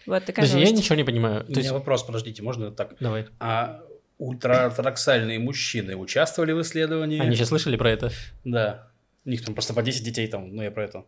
[0.06, 0.82] Вот такая Подожди, я новость.
[0.82, 1.42] ничего не понимаю.
[1.42, 2.96] У То меня есть, вопрос, подождите, можно так?
[2.98, 3.26] давай.
[3.38, 3.82] А
[4.18, 7.20] ультраортодоксальные мужчины участвовали в исследовании?
[7.20, 8.10] Они сейчас слышали про это?
[8.44, 8.88] Да.
[9.24, 11.04] У них там просто по 10 детей там, ну я про это.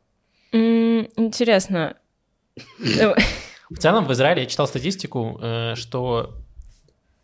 [0.53, 1.97] Интересно.
[3.71, 6.35] В целом, в Израиле я читал статистику, э, что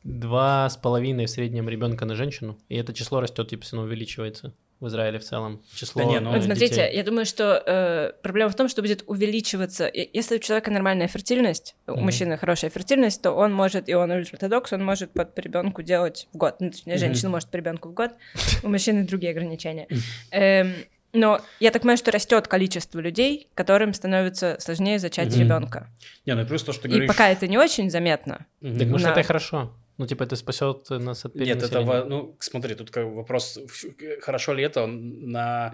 [0.03, 4.53] два с половиной в среднем ребенка на женщину, и это число растет, типа, оно увеличивается
[4.81, 5.63] в Израиле в целом.
[5.75, 6.97] Число Да не, ну, Вот смотрите, детей.
[6.97, 9.91] я думаю, что э, проблема в том, что будет увеличиваться.
[9.95, 12.03] Если у человека нормальная фертильность, у Мгм.
[12.05, 16.29] мужчины хорошая фертильность, то он может, и он ультратодокс, он может под по ребенку делать
[16.35, 16.57] в год.
[16.61, 18.11] Ну, точнее, женщина может по ребенку в год,
[18.63, 19.87] у мужчины другие ограничения.
[20.33, 20.75] Эм,
[21.15, 25.41] но я так понимаю, что растет количество людей, которым становится сложнее зачать Мгм.
[25.41, 25.89] ребенка.
[26.27, 27.09] Не, ну и плюс то, что ты И говоришь...
[27.09, 28.47] пока это не очень заметно.
[28.61, 28.79] Мгм.
[28.79, 29.13] Так может, Да.
[29.13, 29.75] это и хорошо.
[29.97, 33.85] Ну, типа, это спасет нас от Нет, это, ну, смотри, тут как вопрос, ф-
[34.23, 35.71] хорошо ли это на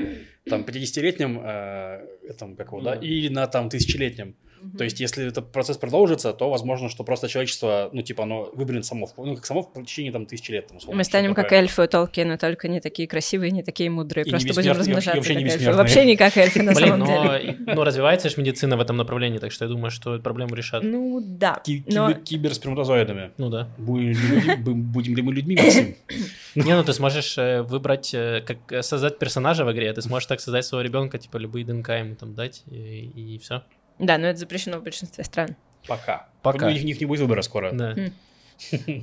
[0.48, 4.36] там 50-летнем, э, этом, как его, да, или на там тысячелетнем.
[4.76, 8.84] То есть, если этот процесс продолжится, то возможно, что просто человечество, ну, типа, оно выберет
[8.84, 10.68] само, ну, как само в течение там тысячи лет.
[10.68, 11.60] Там, условно, Мы станем как такое.
[11.60, 14.26] эльфы у Толкина, только не такие красивые, не такие мудрые.
[14.26, 15.72] И Просто будем размножаться вообще как эльфы.
[15.72, 17.56] Вообще не как эльфы на Блин, самом деле.
[17.66, 20.82] но, развивается же медицина в этом направлении, так что я думаю, что эту проблему решат.
[20.82, 21.62] Ну да.
[21.64, 23.32] Киберсперматозоидами.
[23.38, 23.68] Ну да.
[23.78, 25.96] Будем ли, мы людьми, Максим?
[26.54, 30.26] Не, ну ты сможешь э, выбрать, э, как э, создать персонажа в игре, ты сможешь
[30.26, 33.62] так создать своего ребенка, типа любые ДНК ему там дать, и все.
[34.00, 35.56] Да, но это запрещено в большинстве стран.
[35.86, 36.28] Пока.
[36.42, 36.66] Пока.
[36.66, 37.70] У них, у них не будет выбора скоро.
[37.72, 37.94] Да.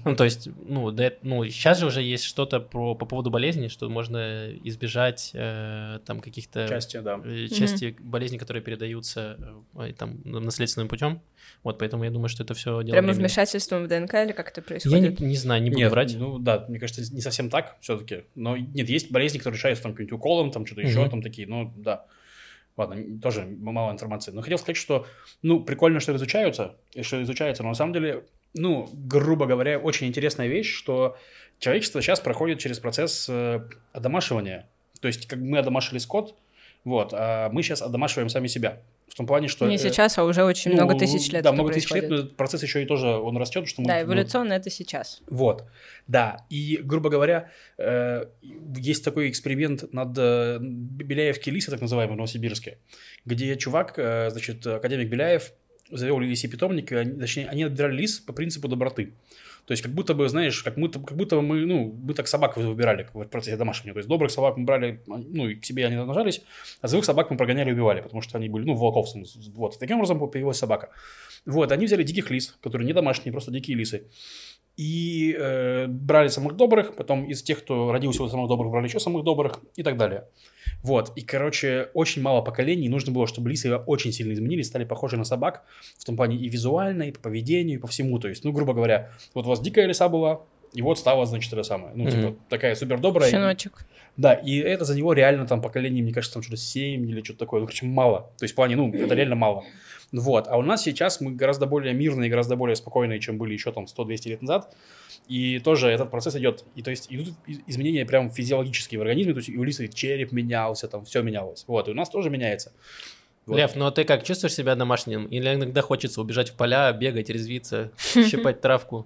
[0.06, 3.70] Ну, то есть, ну, да, ну, сейчас же уже есть что-то про, по поводу болезней,
[3.70, 7.20] что можно избежать э, там каких-то Части, да.
[7.26, 9.40] э, части болезней, которые передаются
[9.74, 11.22] э, там наследственным путем.
[11.64, 13.22] Вот, поэтому я думаю, что это все дело Прямо времени.
[13.22, 15.20] вмешательством в ДНК или как это Я не, происходит?
[15.22, 16.16] не знаю, не буду Нет, врать.
[16.16, 18.26] ну да, мне кажется, не совсем так все-таки.
[18.36, 21.10] Но нет, есть болезни, которые решаются там каким-нибудь уколом, там что-то еще, Мгм.
[21.10, 22.06] там такие, ну да.
[22.78, 24.32] Ладно, тоже мало информации.
[24.32, 25.08] Но хотел сказать, что,
[25.42, 28.24] ну, прикольно, что изучаются, и что изучается, но на самом деле,
[28.54, 31.18] ну, грубо говоря, очень интересная вещь, что
[31.58, 34.70] человечество сейчас проходит через процесс э, одомашивания.
[35.02, 36.36] То есть, как мы одомашили скот,
[36.84, 38.80] вот, а мы сейчас одомашиваем сами себя.
[39.08, 39.68] В том плане, что...
[39.68, 42.26] Не э, сейчас, а уже очень ну, много тысяч лет Да, много тысяч лет, но
[42.26, 43.88] процесс еще и тоже, он растет, что мы...
[43.88, 45.22] Да, ну, эволюционно это сейчас.
[45.28, 45.64] вот,
[46.08, 46.46] да.
[46.50, 48.26] И, грубо говоря, э,
[48.76, 52.78] есть такой эксперимент над э, Беляевки лисы, так называемый, в Новосибирске,
[53.26, 55.52] где чувак, э, значит, академик Беляев,
[55.90, 59.14] завел лисий питомник, и они, точнее, они отбирали лис по принципу доброты.
[59.68, 62.30] То есть, как будто бы, знаешь, как будто, как будто бы мы, ну, мы так
[62.30, 63.96] собак выбирали в процессе домашнего.
[63.96, 66.42] То есть, добрых собак мы брали, ну, и к себе они нажались,
[66.80, 69.10] а злых собак мы прогоняли и убивали, потому что они были, ну, волков.
[69.56, 70.90] Вот, таким образом появилась собака.
[71.46, 74.08] Вот, они взяли диких лис, которые не домашние, просто дикие лисы.
[74.78, 79.02] И э, брали самых добрых, потом из тех, кто родился у самых добрых, брали еще
[79.02, 80.30] самых добрых и так далее.
[80.84, 85.18] Вот, и, короче, очень мало поколений нужно было, чтобы лисы очень сильно изменились, стали похожи
[85.18, 85.64] на собак,
[85.98, 88.20] в том плане и визуально, и по поведению, и по всему.
[88.20, 90.42] То есть, ну, грубо говоря, вот у вас дикая лиса была,
[90.74, 91.92] и вот стала, значит, это самое.
[91.96, 92.40] Ну, типа, Мгм.
[92.50, 93.30] такая супер добрая.
[93.30, 93.86] Щеночек.
[94.16, 97.40] Да, и это за него реально там поколение, мне кажется, там что-то 7 или что-то
[97.40, 97.60] такое.
[97.62, 98.32] Ну, короче, мало.
[98.38, 99.64] То есть, в плане, ну, это реально мало.
[100.12, 100.48] Вот.
[100.48, 103.86] А у нас сейчас мы гораздо более мирные, гораздо более спокойные, чем были еще там
[103.86, 104.74] 100-200 лет назад.
[105.28, 106.64] И тоже этот процесс идет.
[106.76, 107.34] И то есть идут
[107.68, 109.34] изменения прям физиологические в организме.
[109.34, 111.66] То есть и у лисы череп менялся, там все менялось.
[111.68, 111.88] Вот.
[111.88, 112.72] И у нас тоже меняется.
[113.46, 113.58] Вот.
[113.58, 115.26] Лев, ну а ты как, чувствуешь себя домашним?
[115.26, 119.06] Или иногда хочется убежать в поля, бегать, резвиться, щипать травку,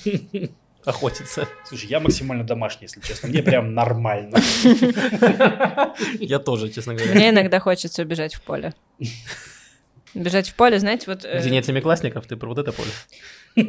[0.84, 1.48] охотиться?
[1.64, 3.28] Слушай, я максимально домашний, если честно.
[3.28, 4.38] Мне прям нормально.
[6.20, 7.14] Я тоже, честно говоря.
[7.14, 8.74] Мне иногда хочется убежать в поле.
[10.22, 11.24] Бежать в поле, знаете, вот...
[11.24, 12.90] э, Где нет семиклассников, ты про вот это поле.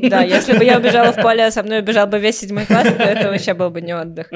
[0.09, 2.87] Да, если бы я убежала в поле, а со мной убежал бы весь седьмой класс,
[2.87, 4.31] то это вообще был бы не отдых.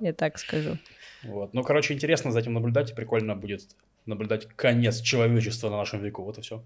[0.00, 0.76] Я так скажу.
[1.24, 1.54] Вот.
[1.54, 3.62] Ну, короче, интересно за этим наблюдать, и прикольно будет
[4.06, 6.22] наблюдать конец человечества на нашем веку.
[6.22, 6.62] Вот и все.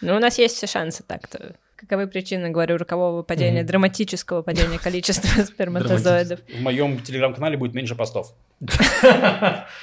[0.00, 1.54] Ну, у нас есть все шансы так-то.
[1.76, 3.66] Каковы причины, говорю, рокового падения, Мгм.
[3.66, 6.40] драматического падения количества сперматозоидов?
[6.48, 8.34] В моем телеграм-канале будет меньше постов.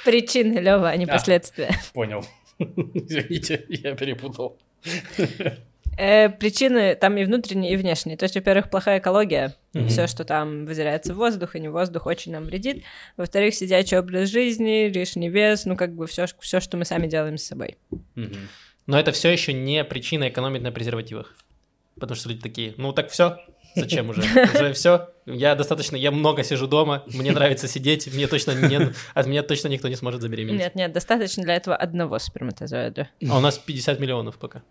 [0.04, 1.08] Причины, Лева, а не А.
[1.08, 1.70] последствия.
[1.92, 2.24] Понял.
[2.94, 4.58] Извините, я перепутал.
[5.96, 8.16] Э, причины там и внутренние, и внешние.
[8.16, 9.54] То есть, во-первых, плохая экология.
[9.74, 9.88] Мгм.
[9.88, 12.84] Все, что там выделяется в воздух, и не воздух, очень нам вредит.
[13.16, 17.38] Во-вторых, сидячий образ жизни, лишний вес, ну, как бы все, все, что мы сами делаем
[17.38, 17.76] с собой.
[18.14, 18.48] Мгм.
[18.86, 21.36] Но это все еще не причина экономить на презервативах.
[21.98, 23.38] Потому что люди такие, ну так все,
[23.74, 24.20] зачем уже?
[24.54, 25.08] Уже все.
[25.26, 29.68] Я достаточно, я много сижу дома, мне нравится сидеть, мне точно не, от меня точно
[29.68, 30.60] никто не сможет забеременеть.
[30.60, 33.08] Нет, нет, достаточно для этого одного сперматозоида.
[33.28, 34.62] А у нас 50 миллионов пока.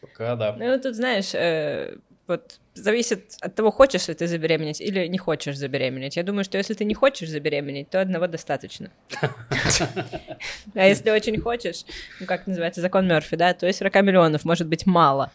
[0.00, 0.56] Пока да.
[0.56, 1.96] Ну, тут, знаешь, э,
[2.28, 6.16] вот зависит от того, хочешь ли ты забеременеть или не хочешь забеременеть.
[6.16, 8.90] Я думаю, что если ты не хочешь забеременеть, то одного достаточно.
[10.74, 11.84] А если очень хочешь,
[12.20, 15.32] ну, как называется, закон Мерфи, да, то есть 40 миллионов может быть мало.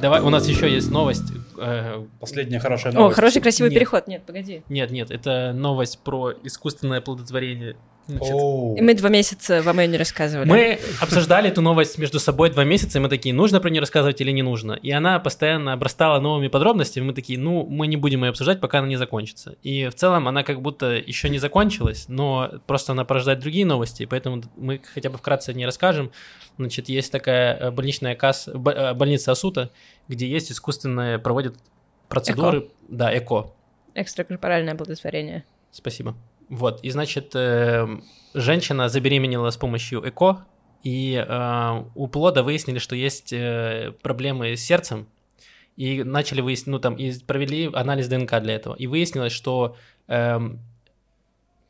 [0.00, 1.32] Давай, у нас еще есть новость.
[1.58, 3.16] э, Последняя хорошая О, новость.
[3.16, 3.78] хороший красивый Нет.
[3.78, 4.06] переход.
[4.06, 4.62] Нет, погоди.
[4.68, 7.76] Нет, нет, это новость про искусственное оплодотворение.
[8.08, 10.48] И мы два месяца вам ее не рассказывали.
[10.48, 14.20] Мы обсуждали эту новость между собой два месяца, и мы такие, нужно про нее рассказывать
[14.20, 14.72] или не нужно.
[14.72, 18.78] И она постоянно обрастала новыми подробностями, мы такие, ну, мы не будем ее обсуждать, пока
[18.78, 19.56] она не закончится.
[19.62, 24.06] И в целом она как будто еще не закончилась, но просто она порождает другие новости,
[24.06, 26.10] поэтому мы хотя бы вкратце не расскажем.
[26.56, 29.70] Значит, есть такая э, больничная касса, э, больница Асута,
[30.08, 31.56] где есть искусственные, проводят
[32.08, 32.68] процедуры.
[32.88, 33.52] Да, ЭКО.
[33.94, 35.44] Экстракорпоральное оплодотворение.
[35.70, 36.16] Спасибо.
[36.50, 37.86] Вот, и значит, э,
[38.34, 40.44] женщина забеременела с помощью ЭКО,
[40.82, 45.06] и э, у плода выяснили, что есть э, проблемы с сердцем,
[45.76, 49.76] и начали выяснить, ну там, и провели анализ ДНК для этого, и выяснилось, что
[50.08, 50.60] эм,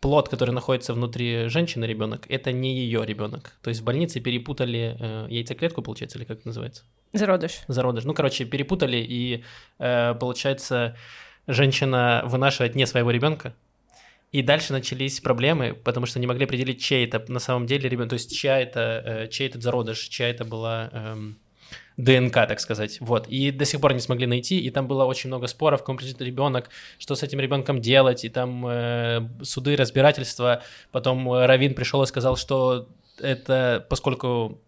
[0.01, 3.53] плод, который находится внутри женщины, ребенок, это не ее ребенок.
[3.62, 6.85] То есть в больнице перепутали э, яйцеклетку, получается, или как это называется?
[7.12, 7.61] Зародыш.
[7.68, 8.05] зародыш.
[8.05, 9.45] Ну, короче, перепутали, и
[9.78, 10.97] э, получается,
[11.47, 13.55] женщина вынашивает не своего ребенка.
[14.33, 18.11] И дальше начались проблемы, потому что не могли определить, чей это на самом деле ребенок,
[18.11, 21.39] то есть чья это, э, чей это зародыш, чья это была эм,
[21.97, 22.99] ДНК, так сказать.
[23.01, 23.26] Вот.
[23.26, 26.22] И до сих пор не смогли найти, и там было очень много споров, кому принадлежит
[26.22, 30.62] ребенок, что с этим ребенком делать, и там э, суды, разбирательства.
[30.93, 34.61] Потом э, Равин пришел и сказал, что это, поскольку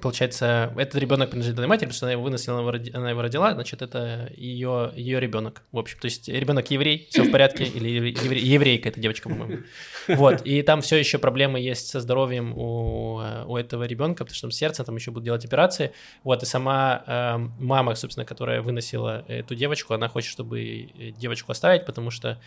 [0.00, 3.82] Получается, этот ребенок принадлежит этой матери, потому что она его выносила, она его родила, значит,
[3.82, 5.62] это ее, ее ребенок.
[5.72, 9.62] В общем, то есть ребенок еврей, все в порядке, или евре- еврейка, это девочка, по-моему.
[10.08, 14.42] Вот, и там все еще проблемы есть со здоровьем у, у этого ребенка, потому что
[14.42, 15.92] там сердце, там еще будут делать операции.
[16.24, 20.88] Вот, и сама э, мама, собственно, которая выносила эту девочку, она хочет, чтобы
[21.18, 22.38] девочку оставить, потому что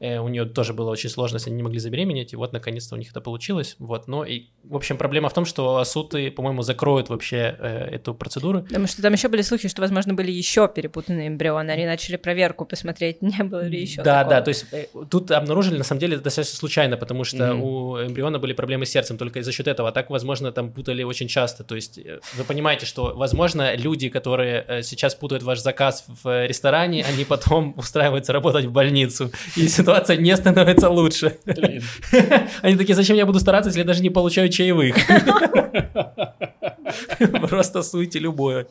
[0.00, 2.98] у нее тоже было очень сложно, если они не могли забеременеть, и вот наконец-то у
[2.98, 3.76] них это получилось.
[3.78, 8.14] Вот, но и, в общем, проблема в том, что суты, по-моему, закроют вообще э, эту
[8.14, 8.62] процедуру.
[8.62, 11.70] Потому что там еще были слухи, что, возможно, были еще перепутанные эмбрионы.
[11.70, 14.02] Они начали проверку посмотреть, не было ли еще.
[14.02, 17.62] Да, да, то есть э, тут обнаружили, на самом деле, достаточно случайно, потому что Мгм.
[17.62, 21.02] у эмбриона были проблемы с сердцем только за счет этого, а так, возможно, там путали
[21.02, 25.60] очень часто, то есть э, вы понимаете, что, возможно, люди, которые э, сейчас путают ваш
[25.60, 31.36] заказ в э, ресторане, они потом устраиваются работать в больницу, и ситуация не становится лучше.
[32.62, 34.96] Они такие, зачем я буду стараться, если я даже не получаю чаевых?
[37.48, 38.66] Просто суйте любое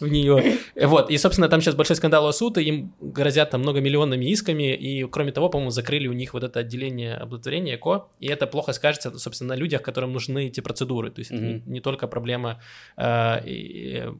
[0.00, 0.58] в нее.
[0.76, 4.74] Вот, и, собственно, там сейчас большой скандал у суд, и им грозят там многомиллионными исками,
[4.74, 8.72] и, кроме того, по-моему, закрыли у них вот это отделение оплодотворения ЭКО, и это плохо
[8.72, 11.10] скажется, собственно, на людях, которым нужны эти процедуры.
[11.10, 12.60] То есть это не, только проблема
[12.96, 14.10] э,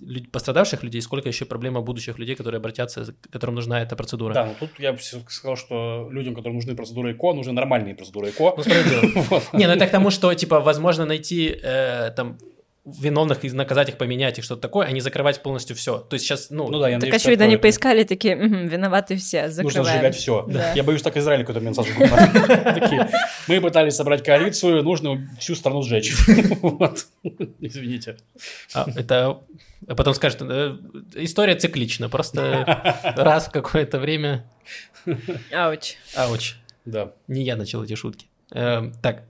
[0.00, 4.34] люд- пострадавших людей, сколько еще проблема будущих людей, которые обратятся, которым нужна эта процедура.
[4.34, 8.30] Да, ну тут я бы сказал, что людям, которым нужны процедуры ЭКО, нужны нормальные процедуры
[8.30, 8.54] ЭКО.
[8.56, 9.42] Ну.
[9.58, 12.38] Не, ну это к тому, что, типа, возможно найти э, там
[13.00, 15.98] виновных и наказать их, поменять их, что-то такое, а не закрывать полностью все.
[15.98, 16.68] То есть сейчас, ну...
[16.68, 19.96] Ну да, я Так, надеюсь, очевидно, они поискали, такие, «Мгм, виноваты все, Нужно закрываем.
[19.96, 20.44] сжигать все.
[20.48, 20.72] Да.
[20.72, 22.08] Я боюсь, так Израиль какой-то момент сожгут.
[23.48, 26.14] Мы пытались собрать коалицию, нужно всю страну сжечь.
[26.60, 27.06] Вот.
[27.60, 28.16] Извините.
[28.74, 29.40] А, это...
[29.86, 30.76] А потом скажут, «Э,
[31.14, 34.44] история циклична, просто раз в какое-то время...
[35.52, 35.94] Ауч.
[36.16, 36.54] Ауч.
[36.84, 37.12] Да.
[37.28, 38.26] Не я начал эти шутки.
[38.50, 39.22] Эм, так,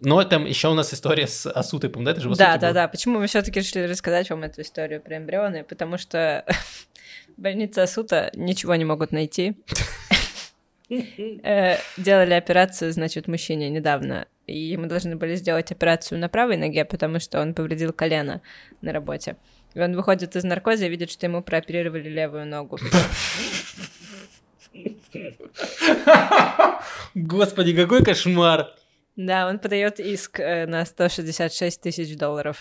[0.00, 2.12] но там еще у нас история с Асутыпом, да?
[2.12, 2.72] Это же Да, да, было?
[2.72, 2.88] да.
[2.88, 5.64] Почему мы все-таки решили рассказать вам эту историю про эмбрионы?
[5.64, 6.44] Потому что
[7.36, 9.54] в больнице Асута ничего не могут найти.
[11.42, 16.84] Э, Делали операцию, значит, мужчине недавно, и мы должны были сделать операцию на правой ноге,
[16.84, 18.42] потому что он повредил колено
[18.82, 19.36] на работе.
[19.72, 22.78] И он выходит из наркоза и видит, что ему прооперировали левую ногу.
[27.14, 28.74] Господи, какой кошмар!
[29.16, 32.58] Да, он подает иск э, на 166 тысяч долларов.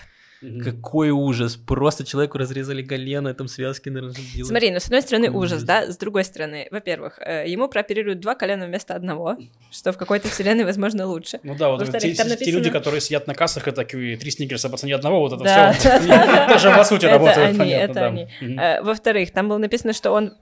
[0.62, 1.56] Какой ужас!
[1.56, 4.18] Просто человеку разрезали колено, там связки, делают.
[4.44, 5.64] Смотри, ну с одной стороны ужас, ужас.
[5.64, 9.38] да, с другой стороны, во-первых, э, ему прооперируют два колена вместо одного,
[9.72, 11.40] что в какой-то вселенной, возможно, лучше.
[11.44, 14.32] Ну да, вот те, там те написано- люди, которые сидят на кассах, и такие три
[14.32, 16.00] сникерса по цене одного, вот это Да, все.
[16.00, 18.28] Даже в сути Это работает, они, понятно.
[18.42, 20.34] Э, Во-вторых, там было написано, что он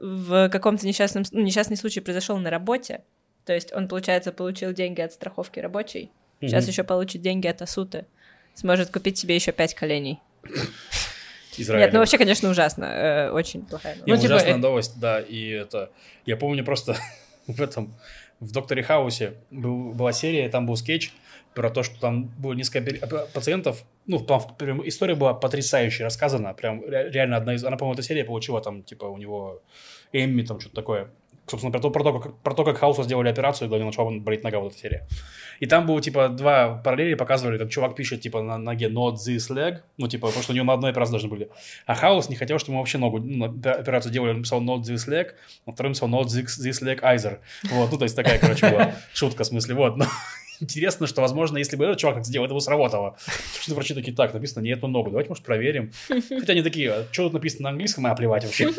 [0.00, 3.02] в каком-то несчастном, ну, несчастный случай произошел на работе,
[3.44, 6.70] то есть он, получается, получил деньги от страховки рабочей, сейчас Мгм.
[6.70, 8.06] еще получит деньги от Асуты,
[8.54, 10.20] сможет купить себе еще пять коленей.
[11.56, 11.82] Израиль.
[11.84, 14.06] Нет, ну вообще, конечно, ужасно, э, очень плохая новость.
[14.08, 15.90] Ну, Ну, типа, ужасная э- новость, да, и это...
[16.26, 16.96] Я помню просто
[17.46, 17.94] в этом...
[18.40, 21.12] В «Докторе Хаусе» был, была серия, там был скетч
[21.54, 26.52] про то, что там было несколько п- пациентов, ну, там прям история была потрясающе рассказана,
[26.52, 27.64] прям ре- реально одна из...
[27.64, 29.62] Она, по-моему, эта серия получила там, типа, у него
[30.12, 31.10] Эмми, там, что-то такое.
[31.46, 34.10] Собственно, про то, про то, как, про то, как Хаусу сделали операцию, и главное, начала
[34.10, 35.06] болеть нога, вот эта серия.
[35.60, 39.50] И там было, типа, два параллели показывали, как чувак пишет, типа, на ноге not this
[39.50, 41.50] leg, ну, типа, потому что у него на одной операции должны были.
[41.86, 45.06] А Хаус не хотел, чтобы ему вообще ногу, ну, операцию делали, он написал not this
[45.06, 45.32] leg,
[45.66, 47.38] на втором написал not this, this leg either.
[47.70, 49.98] Вот, ну, то есть такая, короче, была шутка, в смысле, вот.
[50.60, 53.16] Но интересно, что, возможно, если бы этот чувак так сделал, это бы сработало.
[53.60, 55.92] Что врачи такие, так, написано не эту ногу, давайте, может, проверим.
[56.08, 58.70] Хотя они такие, а что тут написано на английском, а плевать вообще.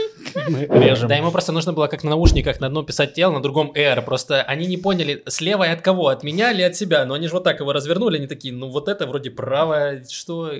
[0.49, 1.09] Мы режем.
[1.09, 4.01] Да, ему просто нужно было как на наушниках на одном писать тело, на другом R.
[4.01, 7.05] Просто они не поняли, слева от кого, от меня или от себя.
[7.05, 10.51] Но они же вот так его развернули, они такие, ну вот это вроде правое, что...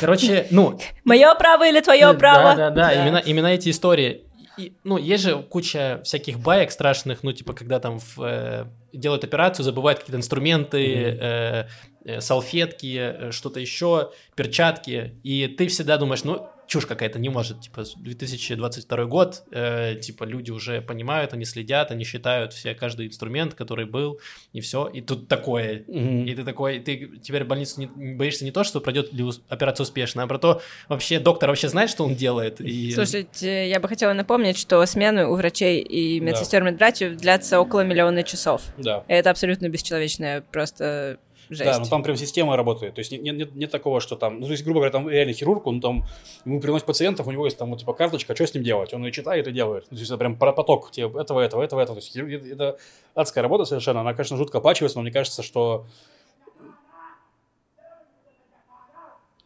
[0.00, 0.80] Короче, ну...
[1.04, 2.56] Мое право или твое право?
[2.56, 4.22] Да, да, да, именно, именно эти истории.
[4.56, 9.24] И, ну, есть же куча всяких баек страшных, ну, типа, когда там в, э, делают
[9.24, 11.68] операцию, забывают какие-то инструменты, э,
[12.04, 17.60] э, салфетки, э, что-то еще, перчатки, и ты всегда думаешь, ну, чушь какая-то, не может,
[17.60, 23.54] типа, 2022 год, э, типа, люди уже понимают, они следят, они считают все, каждый инструмент,
[23.54, 24.18] который был,
[24.52, 26.24] и все, и тут такое, Мгм.
[26.26, 29.24] и ты такой, ты теперь в больницу не, не боишься не то, что пройдет ли
[29.48, 32.60] операция успешно, а про то, вообще доктор вообще знает, что он делает.
[32.60, 32.92] И...
[32.92, 36.26] Слушайте, я бы хотела напомнить, что смены у врачей и Да.
[36.26, 38.62] медсестер медбратьев длятся около миллиона часов.
[38.78, 39.04] Да.
[39.08, 41.64] Это абсолютно бесчеловечная просто жесть.
[41.64, 42.94] Да, ну там прям система работает.
[42.94, 45.32] То есть нет, нет, нет, такого, что там, ну, то есть, грубо говоря, там реально
[45.32, 46.04] хирург, он там,
[46.44, 48.92] ему приносит пациентов, у него есть там вот типа карточка, что с ним делать?
[48.94, 49.88] Он ее читает и делает.
[49.88, 52.00] То есть это прям поток тебе этого, этого, этого, этого.
[52.00, 52.78] То есть хирург- это, это
[53.14, 54.00] адская работа совершенно.
[54.00, 55.86] Она, конечно, жутко оплачивается, но мне кажется, что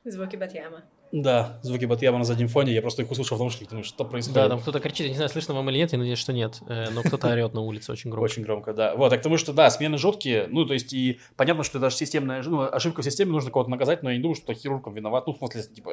[0.04, 0.84] Звуки Батьяма.
[1.12, 4.34] Да, звуки Батьяма на заднем фоне, я просто их услышал в наушниках, думаю, что происходит.
[4.34, 6.60] Да, там кто-то кричит, я не знаю, слышно вам или нет, я надеюсь, что нет,
[6.68, 8.24] э, но кто-то орет на улице очень громко.
[8.24, 8.94] Очень громко, да.
[8.94, 12.42] Вот, так потому что, да, смены жуткие, ну, то есть, и понятно, что даже системная,
[12.42, 15.32] ну, ошибка в системе, нужно кого-то наказать, но я не думаю, что хирургом виноват, ну,
[15.32, 15.92] в смысле, типа,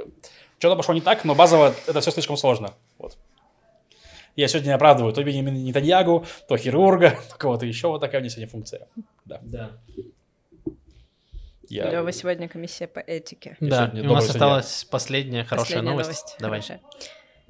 [0.60, 3.18] что-то пошло не так, но базово это все слишком сложно, вот.
[4.36, 8.30] Я сегодня оправдываю то Бенjamin Нетаньягу, то хирурга, то кого-то еще, вот такая у меня
[8.30, 8.88] сегодня функция.
[9.24, 9.40] Да.
[9.44, 9.72] Да.
[11.70, 11.90] Я...
[11.90, 13.58] Лёва, сегодня комиссия по этике.
[13.60, 16.36] Да, у нас осталась последняя хорошая Последняя новость.
[16.40, 16.62] Давай.
[16.62, 16.82] Хорошая.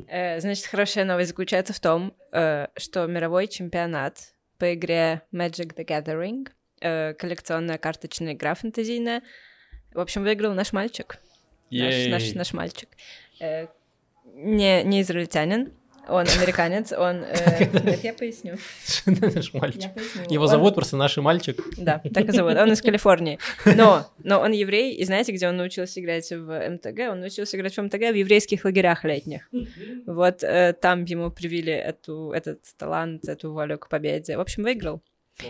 [0.07, 5.85] Э, Значит, хорошая новость заключается в том, э, что мировой чемпионат по игре Magic the
[5.85, 6.47] Gathering,
[6.81, 9.21] э, коллекционная карточная игра фэнтезийная,
[9.93, 11.17] в общем, выиграл наш мальчик.
[11.71, 12.89] Наш, наш, наш мальчик.
[13.39, 15.73] Не, не израильтянин,
[16.07, 17.23] он американец, он...
[17.23, 18.57] э, Нет, я поясню.
[19.05, 19.91] Наш мальчик.
[20.29, 21.57] Его Он- зовут просто наш мальчик.
[21.77, 22.55] Да, так и зовут.
[22.55, 23.39] Он из Калифорнии.
[23.65, 27.11] Но, но он еврей, и знаете, где он научился играть в МТГ?
[27.11, 29.49] Он научился играть в МТГ в еврейских лагерях летних.
[30.05, 34.37] Вот э, там ему привили эту, этот талант, эту волю к победе.
[34.37, 35.01] В общем, выиграл.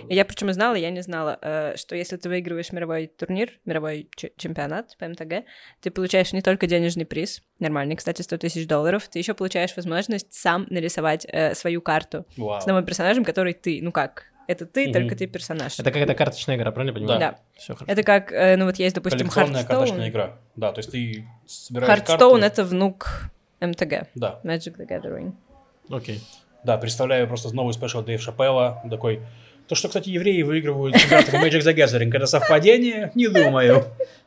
[0.09, 4.97] Я причем знала, я не знала, э, что если ты выигрываешь мировой турнир, мировой чемпионат
[4.97, 5.45] по МТГ,
[5.81, 10.33] ты получаешь не только денежный приз, нормальный, кстати, 100 тысяч долларов, ты еще получаешь возможность
[10.33, 12.59] сам нарисовать э, свою карту Вау.
[12.59, 14.93] с новым персонажем, который ты, ну как, это ты, Мгм.
[14.93, 15.73] только ты персонаж.
[15.79, 17.19] Это какая-то карточная игра, правильно понимаю?
[17.19, 17.39] Да.
[17.55, 17.91] Все хорошо.
[17.91, 20.37] Это как, э, ну вот есть, допустим, Коллекционная карточная игра.
[20.55, 22.45] Да, то есть ты собираешь Hearthstone— карты.
[22.45, 23.29] это внук
[23.61, 25.33] МТГ, Да, Magic the Gathering.
[25.89, 26.21] Окей.
[26.63, 29.21] да, представляю просто новый спешл Дэйв Шапелла, такой...
[29.67, 33.11] То, что, кстати, евреи выигрывают чемпионат Magic the Gathering, это совпадение?
[33.15, 33.85] Не думаю.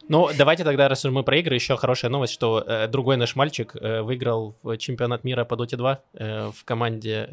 [0.09, 3.77] Ну, давайте тогда, раз мы про игры, еще хорошая новость, что э, другой наш мальчик
[3.77, 7.29] э, выиграл чемпионат мира по Dota 2 э, в команде,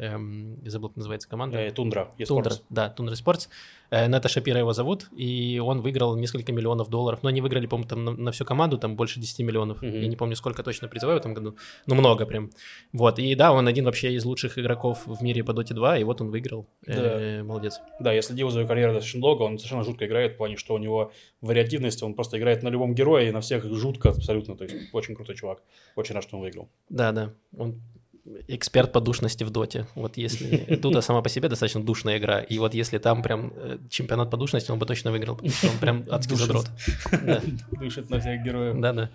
[0.62, 1.58] я забыл, как называется команда.
[1.58, 3.48] Э, Тундра, Тундра, да, Тундра Спортс.
[3.90, 7.20] Э, Ната Шапира его зовут, и он выиграл несколько миллионов долларов.
[7.22, 9.82] Но они выиграли, по-моему, там на, на всю команду, там больше 10 миллионов.
[9.82, 10.00] Мгм.
[10.00, 11.56] Я не помню, сколько точно призовой в этом году.
[11.86, 12.50] Ну, много прям.
[12.92, 16.04] Вот, и да, он один вообще из лучших игроков в мире по Dota 2, и
[16.04, 16.66] вот он выиграл.
[16.86, 17.80] Э, Молодец.
[18.00, 20.74] Да, я следил за его карьерой достаточно долго, он совершенно жутко играет, в плане, что
[20.74, 24.64] у него вариативность, он просто играет на любом герое и на всех жутко абсолютно, то
[24.64, 25.62] есть очень крутой чувак.
[25.94, 26.68] Очень рад, что он выиграл.
[26.88, 27.32] Да, да.
[27.56, 27.80] Он
[28.48, 29.86] эксперт по душности в доте.
[29.94, 33.78] Вот если Тута сама по себе достаточно душная игра, и вот если там прям э,
[33.90, 36.46] чемпионат по душности, он бы точно выиграл, потому что он прям адский Душит.
[36.46, 36.66] задрот.
[37.26, 37.40] Да.
[37.80, 38.76] Дышит на всех героев.
[38.80, 39.10] Да, да.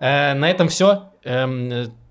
[0.00, 1.12] Э, На этом все.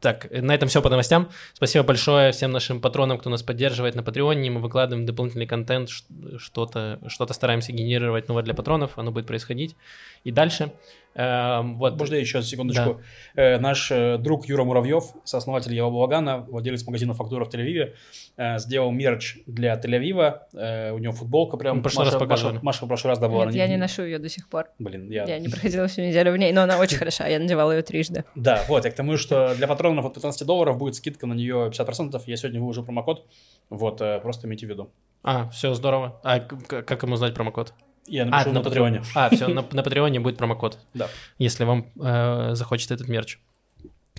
[0.01, 1.29] Так, на этом все по новостям.
[1.53, 4.51] Спасибо большое всем нашим патронам, кто нас поддерживает на Патреоне.
[4.51, 5.89] Мы выкладываем дополнительный контент,
[6.37, 8.97] что-то что стараемся генерировать новое для патронов.
[8.97, 9.75] Оно будет происходить
[10.23, 10.71] и дальше.
[11.15, 11.97] Эм, Вот.
[11.97, 13.01] Можно еще секундочку.
[13.35, 17.93] Э, наш э, друг Юра Муравьев, сооснователь Ева Благана, владелец магазина «Фактура» в Тель-Авиве,
[18.35, 20.39] э, сделал мерч для Тель-Авива.
[20.53, 21.81] Э, у него футболка прям.
[21.81, 22.53] Прошлый раз Маша, показывали.
[22.55, 23.45] Маша, Маша в прошлый раз давала.
[23.45, 24.67] Нет, я не ношу ее до сих пор.
[24.77, 25.23] Блин, я...
[25.23, 28.25] Я не проходила всю неделю в ней, но она очень хороша, я надевала ее трижды.
[28.35, 31.69] Да, вот, я к тому, что для патронов от 15 долларов будет скидка на нее
[31.71, 32.21] 50%.
[32.25, 33.25] Я сегодня выложу промокод.
[33.69, 34.89] Вот, э, просто имейте в виду.
[35.23, 36.19] А, все, здорово.
[36.23, 37.73] А как ему узнать промокод?
[38.07, 39.01] Я напишу на, Патреоне.
[39.15, 41.07] А, все, на, на Патреоне будет промокод, Да.
[41.39, 43.39] если вам э, захочется этот мерч.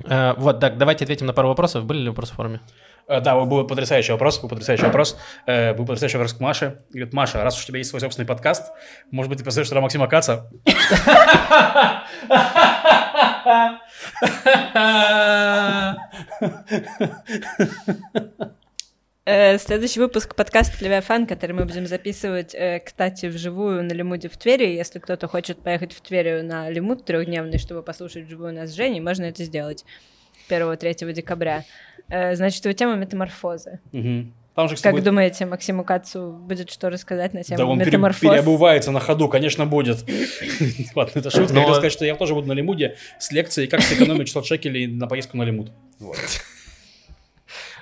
[0.05, 1.85] Э, вот, так, давайте ответим на пару вопросов.
[1.85, 2.61] Были ли вопросы в форуме?
[3.07, 5.17] Э, Да, был потрясающий вопрос, был потрясающий вопрос.
[5.47, 6.81] Э, Был потрясающий вопрос к Маше.
[6.91, 8.73] Говорит, Маша, раз уж у тебя есть свой собственный подкаст,
[9.13, 10.51] может быть, ты позовешь туда Максима Каца?
[19.29, 24.37] Э, Следующий выпуск подкаста «Левиафан», который мы будем записывать, э, кстати, вживую на Лимуде в
[24.37, 24.69] Твери.
[24.69, 29.01] Если кто-то хочет поехать в Тверь на Лимуд трехдневный, чтобы послушать вживую нас с Женей,
[29.01, 29.85] можно это сделать
[30.49, 31.65] 1-3 декабря.
[32.09, 33.81] Э, Значит, его тема «Метаморфозы».
[33.91, 34.33] Мгм.
[34.57, 37.79] Там же, кстати, Как будет- думаете, Максиму Кацу будет что рассказать на тему Да он
[37.79, 38.21] пере- метаморфоз?
[38.21, 39.99] переобувается на ходу, конечно, будет.
[40.95, 41.53] Ладно, это шутка.
[41.55, 44.87] Я хотел сказать, что я тоже буду на Лимуде с лекцией «Как сэкономить 600 шекелей
[44.87, 45.73] на поездку на Лимуд».
[45.99, 46.17] Вот.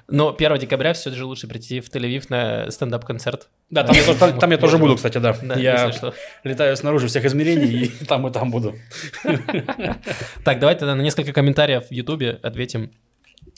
[0.08, 3.48] Но 1 декабря все же лучше прийти в Тель-Авив на стендап-концерт.
[3.70, 5.34] Да, там я, тоже- там- там я тоже буду, кстати, да.
[5.42, 6.14] Да, Я если что.
[6.42, 8.74] летаю снаружи всех измерений, и там и там буду.
[10.44, 12.90] Так, давайте тогда на несколько комментариев в Ютубе ответим.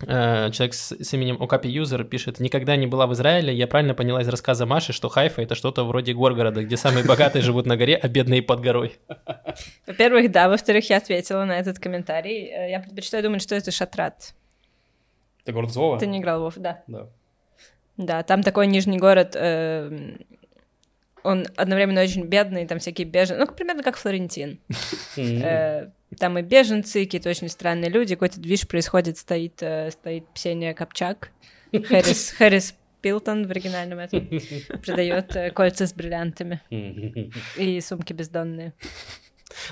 [0.07, 3.95] Э, Человек с, с именем Окапи Юзер пишет, никогда не была в Израиле, я правильно
[3.95, 7.77] поняла из рассказа Маши, что Хайфа это что-то вроде Горгорода, где самые богатые живут на
[7.77, 8.99] горе, а бедные под горой.
[9.87, 10.49] Во-первых, да.
[10.49, 12.47] Во-вторых, я ответила на этот комментарий.
[12.47, 14.35] Э, Я предпочитаю думать, что это Шатрат.
[15.45, 15.99] Ты город Вова?
[15.99, 16.83] Ты не играл в Вов, да.
[16.87, 17.09] Да.
[17.97, 20.19] Да, там такой нижний город, э,
[21.27, 24.59] он одновременно очень бедный, там всякие беженцы, ну, примерно как Флорентин.
[25.17, 30.73] Э, Там и беженцы, какие-то очень странные люди, какой-то движ происходит, стоит, э, стоит Ксения
[30.73, 31.31] Копчак,
[31.73, 34.29] Хэрис, Хэрис Пилтон в оригинальном этом,
[34.87, 36.61] продает э, кольца с бриллиантами
[37.57, 38.73] и сумки бездонные.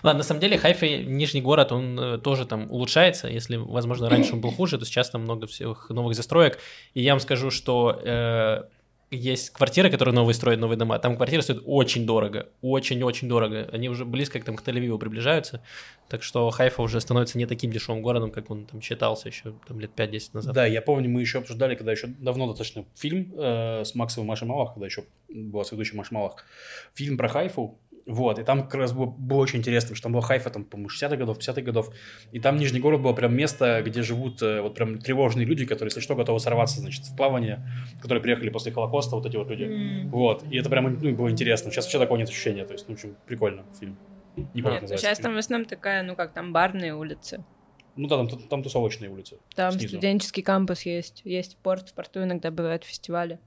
[0.02, 3.28] Ладно, на самом деле Хайфа, нижний город, он тоже там улучшается.
[3.28, 6.58] Если, возможно, раньше он был хуже, то сейчас там много всех новых застроек.
[6.94, 8.62] И я вам скажу, что э,
[9.10, 10.98] есть квартиры, которые новые строят, новые дома.
[10.98, 13.68] Там квартиры стоят очень дорого, очень-очень дорого.
[13.72, 15.62] Они уже близко к, там, к Тель-Авиву приближаются.
[16.08, 19.80] Так что Хайфа уже становится не таким дешевым городом, как он там считался еще там,
[19.80, 20.54] лет 5-10 назад.
[20.54, 24.26] Да, я помню, мы еще обсуждали, когда еще давно достаточно фильм э, с Максом и
[24.26, 26.44] Машей Малах, когда еще была ведущая Маша Малах.
[26.94, 27.78] Фильм про Хайфу.
[28.06, 30.90] Вот, и там как раз было, было очень интересно, что там была Хайфа, там, по-моему,
[30.90, 31.90] 60-х годов, 50-х годов,
[32.32, 35.88] и там Нижний город было прям место, где живут э, вот прям тревожные люди, которые,
[35.88, 37.66] если что, готовы сорваться, значит, в плавание,
[38.02, 40.06] которые приехали после Холокоста, вот эти вот люди.
[40.10, 41.70] Вот, и это прям ну, было интересно.
[41.70, 43.96] Сейчас вообще такого нет ощущения, то есть, ну, общем, прикольно фильм.
[44.36, 45.28] Не помню, Нет, называется сейчас фильм.
[45.28, 47.42] там в основном такая, ну как, там барные улицы.
[47.96, 49.38] Ну да, там, там тусовочные улицы.
[49.54, 49.88] Там снизу.
[49.88, 53.38] студенческий кампус есть, есть порт, в порту иногда бывают фестивали.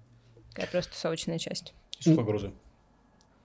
[0.52, 1.74] Такая просто тусовочная часть.
[2.00, 2.54] И сухогрузы.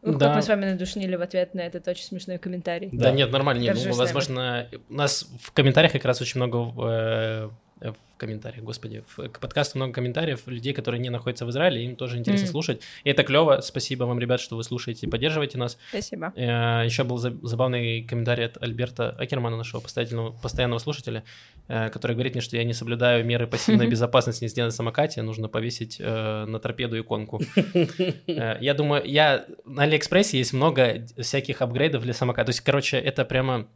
[0.02, 0.26] Ух, Да.
[0.28, 2.88] как мы с вами надушнили в ответ на этот очень смешной комментарий.
[2.92, 3.10] Да, Да.
[3.12, 3.60] нет, нормально.
[3.60, 7.50] Нет, ну, возможно, у нас в комментариях как раз очень много э,
[7.90, 11.96] в комментариях, господи, в, к подкасту много комментариев людей, которые не находятся в Израиле, им
[11.96, 12.52] тоже интересно Мгм.
[12.52, 12.80] слушать.
[13.02, 13.60] И это клево.
[13.62, 15.76] Спасибо вам, ребят, что вы слушаете и поддерживаете нас.
[15.88, 16.32] Спасибо.
[16.36, 21.24] Э, Еще был за- забавный комментарий от Альберта Акермана, нашего постоянного, постоянного слушателя,
[21.68, 25.48] э, который говорит мне, что я не соблюдаю меры пассивной безопасности езды на самокате, нужно
[25.48, 27.40] повесить э, на торпеду иконку.
[28.26, 32.46] Э, Я думаю, я на Алиэкспрессе есть много всяких апгрейдов для самоката.
[32.46, 33.66] То есть, короче, это прямо...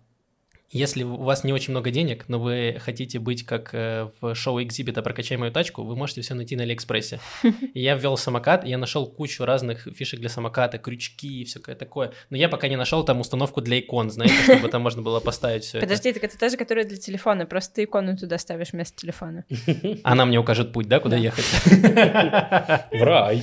[0.72, 4.60] Если у вас не очень много денег, но вы хотите быть как э, в шоу
[4.60, 7.20] Xzibit а «Прокачай мою тачку», вы можете все найти на Алиэкспрессе.
[7.74, 12.12] Я ввел самокат, я нашел кучу разных фишек для самоката, крючки и всякое такое.
[12.30, 15.62] Но я пока не нашел там установку для икон, знаете, чтобы там можно было поставить
[15.62, 15.78] все.
[15.78, 19.44] Подожди, так это та же, которая для телефона, просто ты икону туда ставишь вместо телефона.
[20.02, 21.22] Она мне укажет путь, да, куда Да.
[21.22, 21.44] ехать?
[22.90, 23.42] В рай.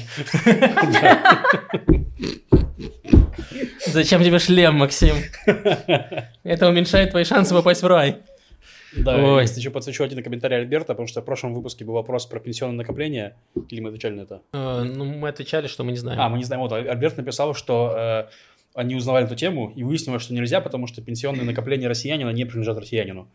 [3.85, 5.15] Зачем тебе шлем, Максим?
[6.43, 8.17] Это уменьшает твои шансы попасть в рай.
[8.95, 9.41] Да, Ой.
[9.41, 12.77] если еще подсвечу один комментарий Альберта, потому что в прошлом выпуске был вопрос про пенсионное
[12.77, 13.35] накопление,
[13.69, 14.41] или мы отвечали на это?
[14.53, 16.21] Э, Ну, мы отвечали, что мы не знаем.
[16.21, 16.61] А, мы не знаем.
[16.61, 18.25] Вот, Альберт написал, что э,
[18.73, 22.77] они узнавали эту тему, и выяснилось, что нельзя, потому что пенсионные накопления россиянина не принадлежат
[22.77, 23.27] россиянину.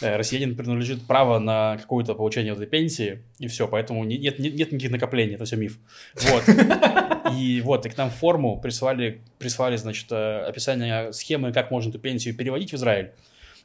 [0.00, 4.54] Э, россиянин принадлежит право на какое-то получение этой пенсии, и все, поэтому не- нет, нет,
[4.54, 5.78] нет никаких накоплений, это все миф.
[6.14, 6.44] Вот.
[7.36, 11.98] И вот, и к нам форму прислали, прислали, значит, э, описание схемы, как можно эту
[11.98, 13.10] пенсию переводить в Израиль.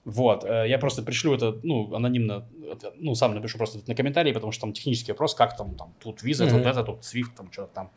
[0.03, 2.47] Вот, э, я просто пришлю это, ну, анонимно,
[2.97, 6.23] ну, сам напишу просто на комментарии, потому что там технический вопрос, как там, там, тут
[6.23, 6.67] виза, тут Мгм.
[6.67, 7.91] это, тут свифт, там, что-то там.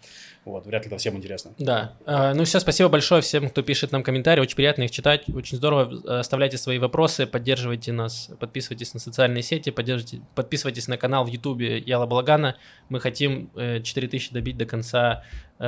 [0.45, 1.53] Вот, вряд ли это всем интересно.
[1.59, 1.97] Да.
[2.05, 4.43] Э, Ну все, спасибо большое всем, кто пишет нам комментарии.
[4.43, 5.25] Очень приятно их читать.
[5.35, 5.91] Очень здорово.
[6.05, 11.29] Э, Оставляйте свои вопросы, поддерживайте нас, подписывайтесь на социальные сети, поддержите, подписывайтесь на канал в
[11.29, 12.57] Ютубе Яла Балагана.
[12.91, 15.25] Мы хотим э, 4000 добить до конца,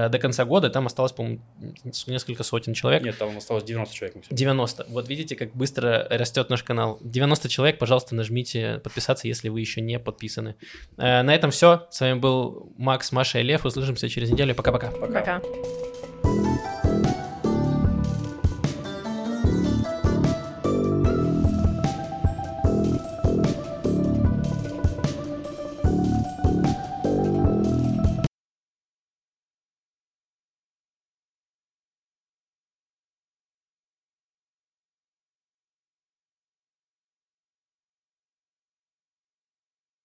[0.09, 0.69] до конца года.
[0.71, 1.41] Там осталось, по-моему,
[2.07, 3.03] несколько сотен человек.
[3.03, 4.17] Нет, там осталось 90 человек.
[4.17, 4.35] на всё.
[4.35, 4.87] 90.
[4.89, 6.99] Вот видите, как быстро растет наш канал.
[7.03, 10.55] 90 человек, пожалуйста, нажмите подписаться, если вы еще не подписаны.
[10.99, 11.87] Э, На этом все.
[11.91, 13.65] С вами был Макс, Маша и Лев.
[13.65, 14.55] Услышимся через неделю.
[14.55, 14.91] Пока-пока.
[14.91, 15.41] Пока.